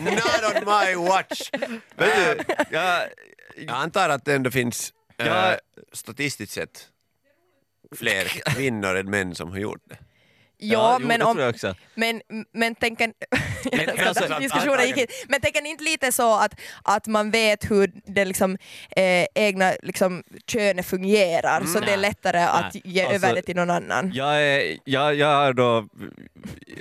Not 0.00 0.56
on 0.56 0.74
my 0.74 1.08
watch! 1.08 1.50
Vet 1.96 2.38
du, 2.48 2.54
jag, 2.70 3.02
Jag 3.56 3.76
antar 3.76 4.08
att 4.08 4.24
det 4.24 4.34
ändå 4.34 4.50
finns 4.50 4.92
Ja. 5.16 5.52
äh, 5.52 5.58
statistiskt 5.92 6.52
sett 6.52 6.88
fler 7.96 8.24
kvinnor 8.54 8.96
än 8.96 9.10
män 9.10 9.34
som 9.34 9.50
har 9.50 9.58
gjort 9.58 9.82
det. 9.88 9.98
Ja, 10.58 10.98
jo, 11.00 11.06
men, 11.06 11.20
det 11.20 11.26
om, 11.26 11.52
men, 11.94 12.22
men 12.52 12.74
tänk 12.74 13.00
en, 13.00 13.12
men 13.72 14.08
alltså, 14.08 14.38
diskussionen 14.40 14.86
gick 14.86 14.96
hit. 14.96 15.24
Men 15.28 15.40
tänk 15.42 15.56
en 15.56 15.66
inte 15.66 15.84
lite 15.84 16.12
så 16.12 16.34
att, 16.38 16.54
att 16.82 17.06
man 17.06 17.30
vet 17.30 17.70
hur 17.70 17.92
det 18.06 18.24
liksom, 18.24 18.58
eh, 18.96 19.26
egna 19.34 19.72
liksom, 19.82 20.22
könet 20.46 20.86
fungerar 20.86 21.64
så 21.64 21.80
det 21.80 21.92
är 21.92 21.96
lättare 21.96 22.38
att 22.42 22.74
ge 22.84 23.02
Alltså, 23.02 23.14
över 23.26 23.34
det 23.34 23.42
till 23.42 23.56
någon 23.56 23.70
annan. 23.70 24.12
Jag, 24.14 24.42
är, 24.42 24.76
jag, 24.84 25.14
jag 25.14 25.26
har 25.34 25.52
då, 25.52 25.86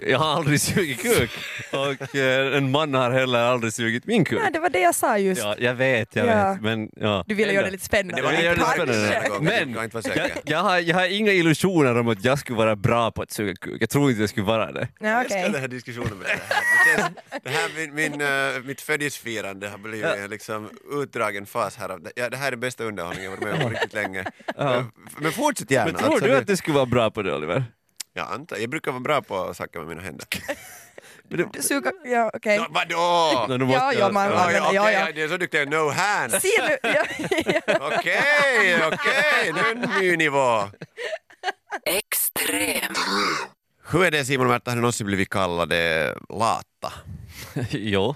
jag 0.08 0.20
har 0.20 0.34
aldrig 0.36 0.62
sugit 0.62 1.01
kuk 1.01 1.32
och 1.72 2.15
eh, 2.15 2.58
en 2.58 2.72
man 2.72 2.94
har 2.94 3.12
heller 3.12 3.39
aldrig 3.39 3.74
sugit 3.74 4.06
min 4.06 4.25
kuk. 4.25 4.39
Nej, 4.42 4.51
det 4.51 4.60
var 4.60 4.70
det 4.70 4.80
jag 4.80 4.96
sa 4.96 5.18
just. 5.18 5.42
Ja, 5.42 5.56
jag 5.60 5.74
vet, 5.74 6.15
jag 6.15 6.27
Ja. 6.27 6.51
vet. 6.54 6.62
Men, 6.62 6.89
ja. 6.96 7.24
Du 7.27 7.36
ville 7.36 7.54
göra 7.54 7.65
det 7.65 7.72
lite 7.72 7.86
spännande. 7.86 8.15
Det 8.15 8.22
var 8.22 8.32
Jag 8.34 8.58
Tack. 8.60 8.74
spännande. 8.74 9.39
Men 9.42 9.92
jag, 10.15 10.30
jag, 10.46 10.60
har, 10.60 10.80
jag 10.80 10.96
har 10.96 11.06
inga 11.18 11.32
illusioner 11.32 11.98
om 12.00 12.08
att 12.08 12.24
jag 12.25 12.39
skulle 12.39 12.58
vara 12.58 12.75
bra 12.75 13.12
på 13.12 13.22
att 13.22 13.32
suga 13.32 13.54
kuk. 13.56 13.82
Jag 13.82 13.89
tror 13.89 14.10
inte 14.10 14.22
jag 14.22 14.30
skulle 14.30 14.46
vara 14.46 14.72
det. 14.72 14.88
Ja, 15.00 15.08
Jag 15.10 15.25
okej. 15.25 15.38
älskar 15.38 15.51
den 15.51 15.62
här 15.62 15.68
diskussionen 15.68 16.18
med 16.18 16.27
det 16.27 16.32
här. 16.32 16.39
Det, 16.86 17.01
känns, 17.01 17.15
det 17.44 17.50
här 17.50 17.70
min, 17.75 17.96
min, 17.96 18.22
eh, 18.22 18.63
mitt 18.63 18.82
födelsedagsfirande 18.82 19.70
har 19.70 19.77
blivit 19.77 20.05
en 20.05 20.29
liksom 20.29 20.70
utdragen 20.91 21.46
fas 21.46 21.75
här. 21.77 21.89
av 21.89 22.01
det- 22.03 22.12
Ja, 22.15 22.29
det 22.29 22.38
här 22.38 22.51
är 22.51 22.55
bästa 22.55 22.84
underhållningen 22.84 23.32
jag 23.32 23.38
varit 23.38 23.44
med 23.44 23.53
om 23.53 23.60
på 23.62 23.70
riktigt 23.70 23.94
länge. 23.94 24.25
Men, 24.58 24.91
men 25.17 25.32
fortsätt 25.32 25.72
gärna. 25.72 25.86
Men 25.91 25.96
tror 25.96 26.10
Alltså, 26.12 26.25
du 26.25 26.32
det- 26.32 26.38
att 26.39 26.48
du 26.48 26.58
skulle 26.58 26.75
vara 26.75 26.86
bra 26.86 27.12
på 27.12 27.22
det 27.22 27.36
Oliver? 27.36 27.63
Jag 28.13 28.32
antar, 28.32 28.58
jag 28.58 28.70
brukar 28.70 28.91
vara 28.91 29.01
bra 29.01 29.22
på 29.22 29.53
saker 29.53 29.79
med 29.79 29.88
mina 29.88 30.01
händer. 30.01 30.27
Du 31.29 31.50
Suga, 31.62 31.91
ja, 32.05 32.32
okej. 32.34 32.55
Ja, 32.55 32.67
vadå? 32.70 33.58
Du 33.58 33.65
Ja, 33.74 33.94
ja, 33.94 34.12
man- 34.12 34.32
Ja, 34.32 34.51
ja, 34.51 34.74
ja, 34.74 34.82
okej, 34.82 34.94
ja. 34.94 35.12
det 35.15 35.22
är 35.22 35.27
så 35.27 35.38
duktig 35.38 35.58
jag 35.58 35.67
är. 35.67 35.72
No 35.72 35.89
hands. 35.89 36.41
Se 36.41 36.50
nu! 36.67 36.77
Ja, 36.84 37.03
ja. 37.46 37.62
Okej, 37.98 38.77
okej, 38.94 39.53
nu 39.53 39.60
är 39.60 39.72
en 39.72 39.89
ny 40.01 40.17
nivå. 40.17 40.70
Extrem. 41.86 42.94
Hur 43.92 44.06
är 44.06 44.12
det 44.12 44.25
Simon 44.25 44.46
och 44.46 44.51
Märta, 44.51 44.72
har 44.72 44.75
ni 44.75 44.82
någonsin 44.82 45.08
blivit 45.08 45.30
kallade 45.30 46.13
lata? 46.30 46.94
jo. 47.70 48.15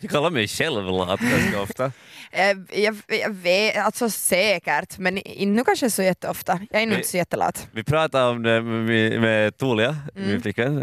Jag 0.00 0.10
kallar 0.10 0.30
mig 0.30 0.48
själv 0.48 0.84
lat 0.84 1.20
ganska 1.20 1.60
ofta. 1.62 1.92
Eh, 2.32 2.56
Jag, 2.80 2.96
jag 3.06 3.30
vet, 3.30 3.76
alltså 3.76 4.10
säkert, 4.10 4.98
men 4.98 5.18
inte 5.18 5.46
nu 5.46 5.64
kanske 5.64 5.90
så 5.90 6.02
jätteofta. 6.02 6.60
Jag 6.70 6.82
är 6.82 6.86
nog 6.86 6.96
inte 6.96 7.08
så 7.08 7.16
jättelat. 7.16 7.68
Vi 7.72 7.84
pratade 7.84 8.30
om 8.30 8.42
det 8.42 8.62
med, 8.62 9.20
med 9.20 9.58
Tulia, 9.58 9.96
Mm. 10.16 10.28
min 10.28 10.42
flickvän. 10.42 10.82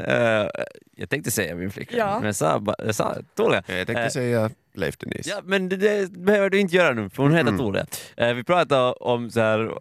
Eh, 0.98 1.02
jag 1.02 1.10
tänkte 1.10 1.32
säga 1.32 1.56
min 1.56 1.72
flickvän, 1.72 2.00
Ja. 2.00 2.16
men 2.16 2.26
jag 2.26 2.36
sa, 2.36 2.64
jag 2.78 2.96
sa 2.96 3.16
Tulia. 3.38 3.64
Jag 3.68 3.88
tänkte 3.88 4.04
Eh, 4.04 4.10
säga 4.10 4.50
Leif 4.74 4.98
Denise. 4.98 5.30
Ja, 5.30 5.42
men 5.44 5.70
det, 5.70 5.76
det 5.78 6.12
behöver 6.12 6.50
du 6.50 6.60
inte 6.60 6.76
göra 6.76 6.94
nu, 6.94 7.10
för 7.10 7.24
hon 7.24 7.32
heter 7.32 7.50
Mm. 7.50 7.58
Tulia. 7.60 7.86
Eh, 8.18 8.34
vi 8.34 8.44
pratade 8.44 8.92
om, 8.94 9.30
så 9.32 9.40
här, 9.40 9.72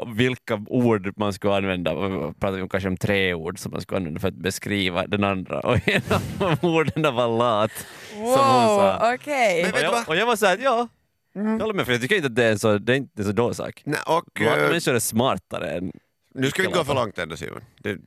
om 0.00 0.16
vilka 0.16 0.62
ord 0.66 1.12
man 1.16 1.32
ska 1.32 1.56
använda, 1.56 1.94
vi 2.08 2.32
pratade 2.40 2.62
om 2.62 2.68
kanske 2.68 2.88
om 2.88 2.96
tre 2.96 3.34
ord 3.34 3.58
som 3.58 3.72
man 3.72 3.80
ska 3.80 3.96
använda 3.96 4.20
för 4.20 4.28
att 4.28 4.34
beskriva 4.34 5.06
den 5.06 5.24
andra. 5.24 5.60
Och 5.60 5.88
en 5.88 6.02
av 6.10 6.56
de 6.60 6.66
orden 6.68 7.14
var 7.14 7.38
lat. 7.38 7.70
som 8.12 8.22
hon 8.24 8.36
sa. 8.36 8.98
Wow. 9.00 9.18
Men- 9.26 9.72
Och 9.72 9.80
jag, 9.80 10.08
och 10.08 10.16
jag 10.16 10.26
var 10.26 10.36
såhär, 10.36 10.58
ja, 10.62 10.88
jag 11.34 11.42
håller 11.60 11.74
med, 11.74 11.86
för 11.86 11.92
jag 11.92 12.00
tycker 12.02 12.16
inte 12.16 12.26
att 12.26 12.34
det 12.36 12.44
är 12.44 12.52
en 12.52 12.58
så, 12.58 12.78
det 12.78 12.92
är 12.92 12.96
inte 12.96 13.22
en 13.22 13.24
så 13.26 13.32
dålig 13.32 13.56
sak. 13.56 13.82
Nej, 13.84 13.98
och, 14.06 14.40
eh, 14.40 14.68
människor 14.68 14.94
är 14.94 14.98
smartare 14.98 15.70
än... 15.70 15.92
nu 16.36 16.50
ska 16.50 16.62
vi 16.62 16.66
inte 16.68 16.78
gå 16.78 16.84
för 16.84 16.94
långt 16.94 17.18
ändå 17.18 17.36
Simon. 17.36 17.60
Det, 17.78 17.92
det- 17.94 18.00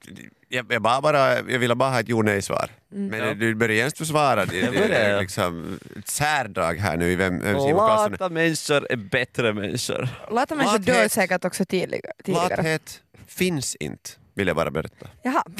jag, 0.51 0.65
jag, 0.69 0.81
bara, 0.81 1.01
bara, 1.01 1.35
jag 1.35 1.59
ville 1.59 1.75
bara 1.75 1.89
ha 1.89 1.99
ett 1.99 2.09
jo 2.09 2.21
nej-svar. 2.21 2.69
Men 2.89 3.19
Ja. 3.19 3.33
du 3.33 3.55
börjar 3.55 3.75
genast 3.75 3.97
försvara 3.97 4.45
det. 4.45 4.57
Jag 4.59 4.73
Det 4.73 4.95
är 4.95 5.21
liksom 5.21 5.79
ett 5.99 6.07
särdrag 6.07 6.73
här 6.75 6.97
nu 6.97 7.11
i 7.11 7.15
vem, 7.15 7.39
vem 7.39 7.59
Simon 7.59 7.77
Karlsson 7.79 8.11
Lata 8.11 8.29
människor 8.29 8.87
är 8.91 8.95
bättre 8.95 9.53
människor. 9.53 10.09
Lata 10.31 10.55
människor 10.55 10.79
dör 10.79 11.07
säkert 11.07 11.45
också 11.45 11.65
tidigare. 11.65 12.11
Lathet 12.25 13.01
finns 13.27 13.75
inte, 13.75 14.09
vill 14.35 14.47
jag 14.47 14.55
bara 14.55 14.71
berätta. 14.71 15.07
Jaha. 15.23 15.43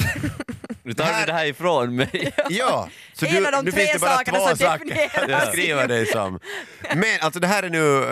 Nu 0.82 0.94
tar 0.94 1.04
Här- 1.04 1.20
du 1.20 1.26
det 1.26 1.32
här 1.32 1.46
ifrån 1.46 1.96
mig. 1.96 2.32
Ja, 2.48 2.88
så 3.12 3.26
En 3.26 3.32
du, 3.34 3.46
av 3.46 3.52
de 3.52 3.64
nu 3.64 3.70
tre 3.72 3.80
finns 3.80 3.92
det 3.92 3.98
bara 3.98 4.16
sakerna 4.16 4.38
två 4.38 4.46
som 4.48 4.56
saker 4.56 5.10
att 5.22 5.26
beskriva 5.28 5.86
dig 5.86 6.06
som. 6.06 6.38
Men 6.94 7.04
alltså 7.20 7.40
det 7.40 7.46
här 7.46 7.62
är 7.62 7.70
nu 7.70 8.04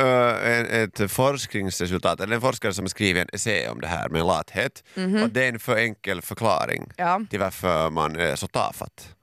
en- 0.42 0.82
ett 0.84 1.10
forskningsresultat, 1.10 2.20
eller 2.20 2.34
en 2.34 2.40
forskare 2.40 2.74
som 2.74 2.84
har 2.84 2.88
skrivit 2.88 3.22
en 3.22 3.28
essä 3.32 3.68
om 3.70 3.80
det 3.80 3.86
här 3.86 4.08
med 4.08 4.24
lathet 4.24 4.84
och 5.22 5.28
det 5.30 5.44
är 5.44 5.48
en 5.48 5.58
för 5.58 5.76
enkel 5.76 6.22
förklaring 6.22 6.92
Ja. 6.96 7.20
till 7.30 7.40
varför 7.40 7.90
man 7.90 8.16
är 8.16 8.36
så 8.36 8.46
tafatt. 8.46 9.14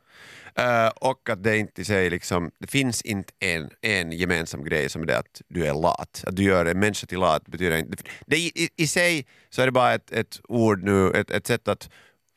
Eh, 0.57 0.87
och 0.87 1.29
att 1.29 1.43
det 1.43 1.57
inte 1.57 1.85
sig 1.85 2.09
liksom, 2.09 2.51
det 2.59 2.67
finns 2.67 3.01
inte 3.01 3.33
en, 3.39 3.69
en 3.81 4.11
gemensam 4.11 4.63
grej 4.63 4.89
som 4.89 5.01
är 5.01 5.05
det 5.05 5.17
att 5.17 5.41
du 5.47 5.65
är 5.65 5.73
lat. 5.73 6.23
Att 6.27 6.35
du 6.35 6.43
gör 6.43 6.65
en 6.65 6.79
människa 6.79 7.07
till 7.07 7.19
lat 7.19 7.45
betyder 7.45 7.77
inte... 7.77 8.03
Det, 8.25 8.37
i, 8.37 8.51
i, 8.55 8.69
I 8.75 8.87
sig 8.87 9.25
så 9.49 9.61
är 9.61 9.65
det 9.65 9.71
bara 9.71 9.93
ett, 9.93 10.11
ett 10.11 10.39
ord 10.43 10.83
nu, 10.83 11.11
ett, 11.11 11.31
ett 11.31 11.47
sätt 11.47 11.67
att 11.67 11.89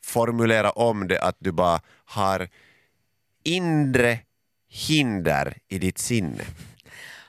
formulera 0.04 0.70
om 0.70 1.08
det 1.08 1.20
att 1.20 1.36
du 1.38 1.52
bara 1.52 1.80
har 2.04 2.48
inre 3.44 4.18
hinder 4.68 5.56
i 5.68 5.78
ditt 5.78 5.98
sinne. 5.98 6.44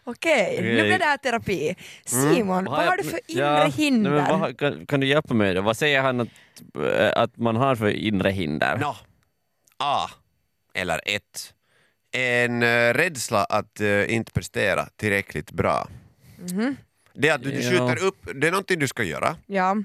Okej, 0.04 0.58
nu 0.62 0.74
Okej. 0.74 0.90
blir 0.90 1.00
det 1.00 1.06
här 1.06 1.18
terapi. 1.18 1.76
Simon, 2.06 2.66
vad 2.66 2.86
har 2.86 2.98
du 2.98 3.04
för 3.04 3.20
inre 3.28 3.44
Ja, 3.44 3.66
hinder? 3.66 4.12
Nej, 4.12 4.32
men 4.32 4.40
vad, 4.40 4.60
kan, 4.60 4.86
kan 4.86 5.00
du 5.00 5.08
hjälpa 5.08 5.34
mig 5.34 5.54
då? 5.54 5.62
Vad 5.62 5.78
säger 5.78 6.02
han 6.02 6.20
att, 6.20 6.28
äh, 6.76 7.12
att 7.16 7.38
man 7.38 7.56
har 7.56 7.76
för 7.76 7.90
inre 7.90 8.30
hinder? 8.30 8.78
Nå, 8.78 8.96
A. 9.78 10.10
Eller 10.74 11.02
ett. 11.06 11.54
En 12.12 12.64
uh, 12.64 12.94
rädsla 12.94 13.44
att 13.44 13.80
eh, 13.82 14.14
inte 14.14 14.32
prestera 14.32 14.86
tillräckligt 14.96 15.52
bra. 15.52 15.88
Det 17.14 17.28
är 17.30 17.36
att 17.36 17.44
du, 17.44 17.52
du 17.52 17.62
Ja. 17.62 17.70
skjuter 17.88 18.06
upp, 18.06 18.18
det 18.36 18.48
är 18.48 18.52
någonting 18.52 18.80
du 18.80 18.88
ska 18.88 19.04
göra 19.04 19.36
Ja. 19.46 19.76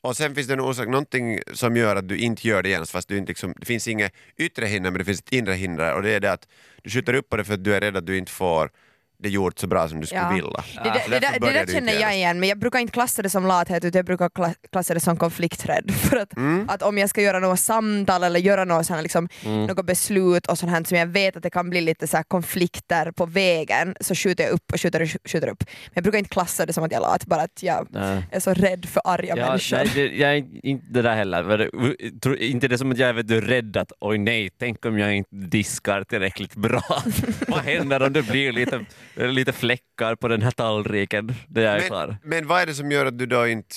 och 0.00 0.16
sen 0.16 0.34
finns 0.34 0.46
det 0.46 0.52
en 0.52 0.60
orsak, 0.60 0.88
någonting 0.88 1.40
som 1.52 1.76
gör 1.76 1.96
att 1.96 2.08
du 2.08 2.16
inte 2.18 2.48
gör 2.48 2.62
det 2.62 2.68
igen 2.68 2.86
fast 2.86 3.08
du 3.08 3.16
inte 3.18 3.30
liksom, 3.30 3.54
det 3.56 3.66
finns 3.66 3.88
inget 3.88 4.12
yttre 4.36 4.66
hinder 4.66 4.90
men 4.90 4.98
det 4.98 5.04
finns 5.04 5.20
ett 5.20 5.32
inre 5.32 5.54
hinder 5.54 5.94
och 5.94 6.02
det 6.02 6.10
är 6.10 6.20
det 6.20 6.32
att 6.32 6.48
du 6.82 6.90
skjuter 6.90 7.14
upp 7.14 7.28
på 7.28 7.36
det 7.36 7.44
för 7.44 7.54
att 7.54 7.64
du 7.64 7.74
är 7.74 7.80
rädd 7.80 7.96
att 7.96 8.06
du 8.06 8.18
inte 8.18 8.32
får 8.32 8.70
det 9.18 9.28
gjort 9.28 9.58
så 9.58 9.66
bra 9.66 9.88
som 9.88 10.00
du 10.00 10.06
skulle 10.06 10.20
Ja. 10.20 10.28
vilja. 10.30 10.64
Det, 10.84 11.10
det, 11.10 11.18
där, 11.20 11.32
det 11.32 11.40
börjar 11.40 11.66
där 11.66 11.72
känner 11.72 11.92
jag 11.92 12.16
igen, 12.16 12.40
men 12.40 12.48
jag 12.48 12.58
brukar 12.58 12.78
inte 12.78 12.92
klassa 12.92 13.22
det 13.22 13.30
som 13.30 13.46
lathet 13.46 13.84
utan 13.84 13.98
jag 13.98 14.06
brukar 14.06 14.28
kla- 14.28 14.54
klassa 14.72 14.94
det 14.94 15.00
som 15.00 15.16
konflikträdd. 15.16 15.90
För 15.94 16.16
att, 16.16 16.36
Mm. 16.36 16.68
att 16.68 16.82
om 16.82 16.98
jag 16.98 17.10
ska 17.10 17.22
göra 17.22 17.38
något 17.38 17.60
samtal 17.60 18.22
eller 18.24 18.40
göra 18.40 18.64
något, 18.64 18.86
sånt, 18.86 19.02
liksom, 19.02 19.28
något 19.44 19.86
beslut 19.86 20.46
och 20.46 20.58
sånt 20.58 20.72
här, 20.72 20.84
som 20.84 20.98
jag 20.98 21.06
vet 21.06 21.36
att 21.36 21.42
det 21.42 21.50
kan 21.50 21.70
bli 21.70 21.80
lite 21.80 22.06
så 22.06 22.16
här 22.16 22.24
konflikter 22.24 23.10
på 23.12 23.26
vägen 23.26 23.96
så 24.00 24.14
skjuter 24.14 24.44
jag 24.44 24.52
upp 24.52 24.72
och 24.72 24.80
skjuter 24.80 25.06
skjuter 25.28 25.48
upp. 25.48 25.64
Men 25.66 25.92
jag 25.94 26.02
brukar 26.02 26.18
inte 26.18 26.30
klassa 26.30 26.66
det 26.66 26.72
som 26.72 26.84
att 26.84 26.92
jag 26.92 26.98
är 27.02 27.06
lat, 27.08 27.26
bara 27.26 27.42
att 27.42 27.62
jag 27.62 27.86
Nej. 27.90 28.22
är 28.32 28.40
så 28.40 28.54
rädd 28.54 28.86
för 28.88 29.02
arga 29.04 29.34
Ja, 29.36 29.46
människor. 29.46 29.76
nej, 29.76 29.90
det, 29.94 30.06
jag 30.16 30.30
är 30.36 30.44
inte 30.66 30.86
det 30.90 31.02
där 31.02 31.16
heller. 31.16 31.42
Men 31.44 31.58
det- 31.58 32.20
tror- 32.20 32.36
Inte 32.36 32.68
det 32.68 32.78
som 32.78 32.90
att 32.92 32.98
jag 32.98 33.08
är 33.08 33.12
vet 33.12 33.28
du, 33.28 33.40
rädd 33.40 33.76
att 33.76 33.92
oj 34.00 34.18
nej, 34.18 34.50
tänk 34.58 34.86
om 34.86 34.98
jag 34.98 35.14
inte 35.16 35.30
diskar 35.36 36.04
tillräckligt 36.04 36.54
bra. 36.54 36.82
Vad 37.48 37.60
händer 37.60 38.02
om 38.02 38.12
det 38.12 38.22
blir 38.22 38.52
lite, 38.52 38.80
lite 39.16 39.52
fläckar 39.52 40.14
på 40.14 40.28
den 40.28 40.42
här 40.42 40.50
tallriken 40.50 41.34
när 41.48 41.62
jag 41.62 41.76
är 41.76 41.80
klar? 41.80 42.06
Men, 42.06 42.18
men 42.28 42.46
vad 42.46 42.62
är 42.62 42.66
det 42.66 42.74
som 42.74 42.90
gör 42.92 43.06
att 43.06 43.18
du 43.18 43.26
då 43.26 43.46
inte 43.46 43.74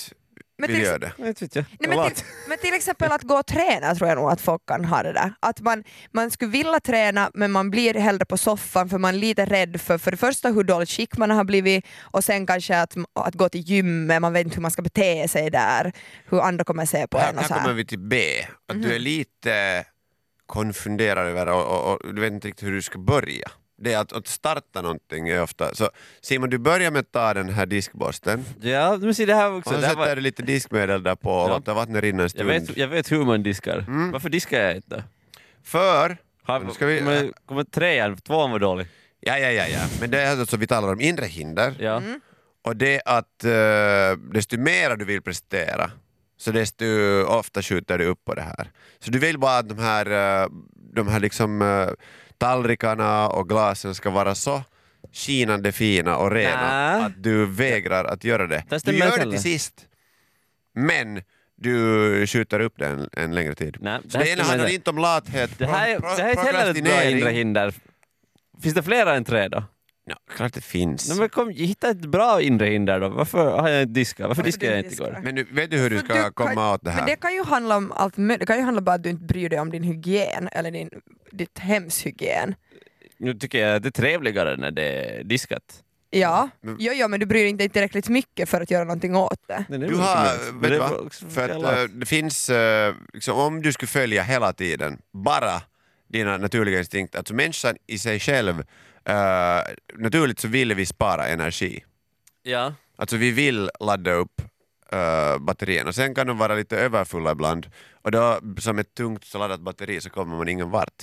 Men 0.58 0.66
vill 0.68 0.76
till- 0.76 0.84
göra 0.86 0.98
det? 0.98 1.12
Jag 1.16 1.24
vet 1.24 1.42
inte. 1.42 1.64
Nej, 1.80 1.96
men, 1.96 2.10
till, 2.10 2.24
men 2.48 2.58
till 2.58 2.74
exempel 2.74 3.12
att 3.12 3.22
gå 3.22 3.34
och 3.38 3.46
träna 3.46 3.94
tror 3.94 4.08
jag 4.08 4.18
nog 4.18 4.30
att 4.30 4.40
folk 4.40 4.62
kan 4.66 4.84
ha 4.84 5.02
det 5.02 5.12
där. 5.12 5.32
Att 5.40 5.60
man, 5.60 5.84
man 6.12 6.30
skulle 6.30 6.50
vilja 6.50 6.80
träna 6.80 7.30
men 7.34 7.50
man 7.52 7.70
blir 7.70 7.94
hellre 7.94 8.24
på 8.24 8.36
soffan 8.36 8.88
för 8.88 8.98
man 8.98 9.14
är 9.14 9.18
lite 9.18 9.44
rädd 9.44 9.80
för 9.80 9.98
för 9.98 10.10
det 10.10 10.16
första 10.16 10.48
hur 10.48 10.62
dåligt 10.64 10.90
skick 10.90 11.16
man 11.16 11.30
har 11.30 11.44
blivit 11.44 11.84
och 12.00 12.24
sen 12.24 12.46
kanske 12.46 12.78
att, 12.80 12.94
att 13.14 13.34
gå 13.34 13.48
till 13.48 13.60
gymmet, 13.60 14.20
man 14.22 14.32
vet 14.32 14.44
inte 14.44 14.56
hur 14.56 14.62
man 14.62 14.70
ska 14.70 14.82
bete 14.82 15.28
sig 15.28 15.50
där, 15.50 15.92
hur 16.28 16.40
andra 16.40 16.64
kommer 16.64 16.86
se 16.86 17.06
på 17.06 17.18
Här, 17.18 17.28
en 17.30 17.34
och 17.36 17.40
här 17.40 17.48
så 17.48 17.54
kommer 17.54 17.66
här. 17.68 17.74
vi 17.74 17.84
till 17.84 17.98
B, 17.98 18.22
att 18.68 18.76
Mhm. 18.76 18.82
du 18.82 18.94
är 18.94 18.98
lite 18.98 19.84
konfunderad 20.46 21.26
över 21.26 21.48
och, 21.48 21.66
och, 21.66 21.92
och 22.06 22.14
du 22.14 22.20
vet 22.20 22.32
inte 22.32 22.48
riktigt 22.48 22.68
hur 22.68 22.72
du 22.72 22.82
ska 22.82 22.98
börja. 22.98 23.50
Det 23.80 23.92
är 23.92 23.98
att, 23.98 24.12
att 24.12 24.26
starta 24.26 24.82
någonting 24.82 25.28
är 25.28 25.42
ofta... 25.42 25.74
Så 25.74 25.90
Simon, 26.20 26.50
du 26.50 26.58
börjar 26.58 26.90
med 26.90 27.00
att 27.00 27.12
ta 27.12 27.34
den 27.34 27.48
här 27.48 27.66
diskborsten 27.66 28.44
Ja, 28.60 28.96
men 29.00 29.14
se 29.14 29.26
det 29.26 29.34
här 29.34 29.50
och 29.50 29.56
också. 29.58 29.70
så 29.70 29.76
Det 29.76 29.86
här 29.86 29.94
sätter 29.94 30.08
var, 30.08 30.16
du 30.16 30.20
lite 30.22 30.42
diskmedel 30.42 31.02
där 31.02 31.14
på 31.16 31.30
och 31.30 31.50
Ja. 31.50 31.54
låter 31.56 31.74
vattnet 31.74 32.02
rinna 32.02 32.16
en 32.18 32.22
jag, 32.22 32.30
stund. 32.30 32.48
vet, 32.48 32.76
jag 32.76 32.88
vet 32.88 33.12
hur 33.12 33.24
man 33.24 33.42
diskar. 33.42 33.78
Mm. 33.78 34.10
Varför 34.10 34.28
diskar 34.28 34.60
jag 34.60 34.76
inte? 34.76 35.04
För... 35.64 36.16
Har, 36.42 36.60
Nu 36.60 36.70
ska 36.72 36.86
vi- 36.86 36.98
kommer, 36.98 37.32
kommer 37.46 37.64
trean, 37.64 38.16
tvåan 38.16 38.50
var 38.50 38.58
dålig. 38.58 38.86
Ja, 39.20 39.38
ja, 39.38 39.50
ja, 39.50 39.66
ja. 39.66 39.80
Men 40.00 40.10
det 40.10 40.20
är 40.20 40.36
alltså 40.40 40.56
vi 40.56 40.66
talar 40.66 40.92
om 40.92 41.00
inre 41.00 41.24
hinder 41.26 41.74
Ja. 41.78 41.96
Mm. 41.96 42.20
och 42.64 42.76
det 42.76 43.00
att 43.04 43.44
uh, 43.44 44.18
desto 44.32 44.58
mer 44.58 44.96
du 44.96 45.04
vill 45.04 45.22
prestera 45.22 45.90
så 46.36 46.50
desto 46.50 46.84
ofta 47.26 47.62
skjuter 47.62 47.98
du 47.98 48.04
upp 48.06 48.24
på 48.24 48.34
det 48.34 48.42
här. 48.42 48.70
Så 48.98 49.10
du 49.10 49.18
vill 49.18 49.38
bara 49.38 49.58
att 49.58 49.68
de 49.68 49.78
här, 49.78 50.42
eh, 50.42 50.48
de 50.94 51.08
här 51.08 51.20
liksom, 51.20 51.62
eh, 51.62 51.88
tallrikarna 52.40 53.28
och 53.28 53.48
glasen 53.48 53.94
ska 53.94 54.10
vara 54.10 54.34
så 54.34 54.62
skinande 55.12 55.72
fina 55.72 56.16
och 56.16 56.30
rena 56.30 56.96
Nä. 56.98 57.04
att 57.06 57.22
du 57.22 57.46
vägrar 57.46 58.04
att 58.04 58.24
göra 58.24 58.46
det. 58.46 58.64
Du 58.84 58.92
gör 58.96 59.18
det 59.18 59.30
till 59.30 59.42
sist, 59.42 59.86
men 60.74 61.22
du 61.56 62.26
skjuter 62.26 62.60
upp 62.60 62.74
det 62.78 62.86
en, 62.86 63.08
en 63.12 63.34
längre 63.34 63.54
tid. 63.54 63.76
Nej, 63.80 64.00
så 64.08 64.18
det 64.18 64.28
ena 64.28 64.42
handlar 64.42 64.68
inte. 64.68 64.90
om 64.90 64.98
lathet, 64.98 65.50
Det 65.58 65.66
här, 65.66 65.98
pro- 66.00 66.08
det 66.16 66.22
här 66.22 66.28
är 66.28 66.30
inte 66.30 66.42
heller 66.58 66.70
ett 66.74 66.84
bra 66.84 67.02
inre 67.04 67.30
hinder. 67.30 67.74
Finns 68.62 68.74
det 68.74 68.82
flera 68.82 69.14
än 69.16 69.24
tre 69.24 69.48
då? 69.48 69.64
Ja, 70.10 70.16
klart 70.36 70.52
det 70.54 70.60
finns. 70.60 71.08
Nej, 71.08 71.18
men 71.18 71.28
kom, 71.28 71.50
hitta 71.50 71.90
ett 71.90 72.00
bra 72.00 72.40
inre 72.42 72.66
hinder 72.66 73.00
då. 73.00 73.08
Varför 73.08 73.58
har 73.60 73.68
jag 73.68 73.82
inte 73.82 73.92
diskat? 73.92 74.20
Varför 74.28 74.28
Varför 74.28 74.42
diskar 74.42 74.66
jag 74.70 74.78
inte 74.78 74.88
diskar? 74.90 75.04
igår? 75.08 75.20
Men 75.24 75.34
nu, 75.34 75.46
vet 75.50 75.70
du 75.70 75.78
hur 75.78 75.90
du 75.90 75.98
ska 75.98 76.14
du 76.14 76.22
kan- 76.22 76.32
komma 76.32 76.72
åt 76.74 76.84
det 76.84 76.90
här? 76.90 76.98
Men 77.00 77.06
det 77.06 77.16
kan 77.16 77.34
ju 77.34 77.44
handla 77.44 77.76
om 77.76 77.92
allt 77.92 78.16
möjligt. 78.16 78.40
Det 78.40 78.46
kan 78.46 78.56
ju 78.56 78.62
handla 78.62 78.82
bara 78.82 78.94
att 78.94 79.02
du 79.02 79.10
inte 79.10 79.24
bryr 79.24 79.48
dig 79.48 79.60
om 79.60 79.70
din 79.70 79.82
hygien 79.82 80.48
eller 80.52 80.70
din, 80.70 80.90
ditt 81.32 81.58
hemshygien. 81.58 82.54
Nu 83.18 83.34
tycker 83.34 83.66
jag 83.66 83.76
att 83.76 83.82
det 83.82 83.88
är 83.88 83.90
trevligare 83.90 84.56
när 84.56 84.70
det 84.70 84.82
är 85.18 85.24
diskat. 85.24 85.82
Ja, 86.10 86.48
Men- 86.60 86.76
jo, 86.78 86.92
jo, 86.94 87.08
men 87.08 87.20
du 87.20 87.26
bryr 87.26 87.40
dig 87.40 87.48
inte 87.50 87.68
tillräckligt 87.68 88.08
mycket 88.08 88.48
för 88.48 88.60
att 88.60 88.70
göra 88.70 88.84
någonting 88.84 89.16
åt 89.16 89.40
det. 89.48 89.64
Nej, 89.68 89.78
det 89.78 89.86
Du 89.86 89.94
har, 89.96 90.32
inte 90.34 90.44
vet 90.52 90.62
du 90.62 90.68
det 90.68 90.78
vad? 90.78 91.12
För 91.12 91.48
att 91.48 91.78
eh, 91.78 91.82
det 91.94 92.06
finns, 92.06 92.50
eh, 92.50 92.94
liksom, 93.12 93.38
om 93.38 93.62
du 93.62 93.72
skulle 93.72 93.88
följa 93.88 94.22
hela 94.22 94.52
tiden 94.52 94.98
bara 95.12 95.62
dina 96.08 96.36
naturliga 96.36 96.78
instinkter, 96.78 97.18
alltså 97.18 97.34
människan 97.34 97.76
i 97.86 97.98
sig 97.98 98.20
själv, 98.20 98.62
eh, 99.10 99.62
naturligt 99.94 100.40
så 100.40 100.48
vill 100.48 100.74
vi 100.74 100.86
spara 100.86 101.26
energi. 101.28 101.84
Ja. 102.42 102.74
Alltså 102.96 103.16
vi 103.16 103.30
vill 103.30 103.70
ladda 103.80 104.12
upp 104.12 104.42
uh, 104.94 105.38
batterierna, 105.38 105.92
sen 105.92 106.14
kan 106.14 106.26
de 106.26 106.38
vara 106.38 106.54
lite 106.54 106.76
överfulla 106.76 107.32
ibland 107.32 107.66
och 108.02 108.10
då 108.10 108.40
som 108.58 108.78
ett 108.78 108.94
tungt 108.94 109.24
så 109.24 109.38
laddat 109.38 109.60
batteri 109.60 110.00
så 110.00 110.10
kommer 110.10 110.36
man 110.36 110.48
ingen 110.48 110.70
vart. 110.70 111.02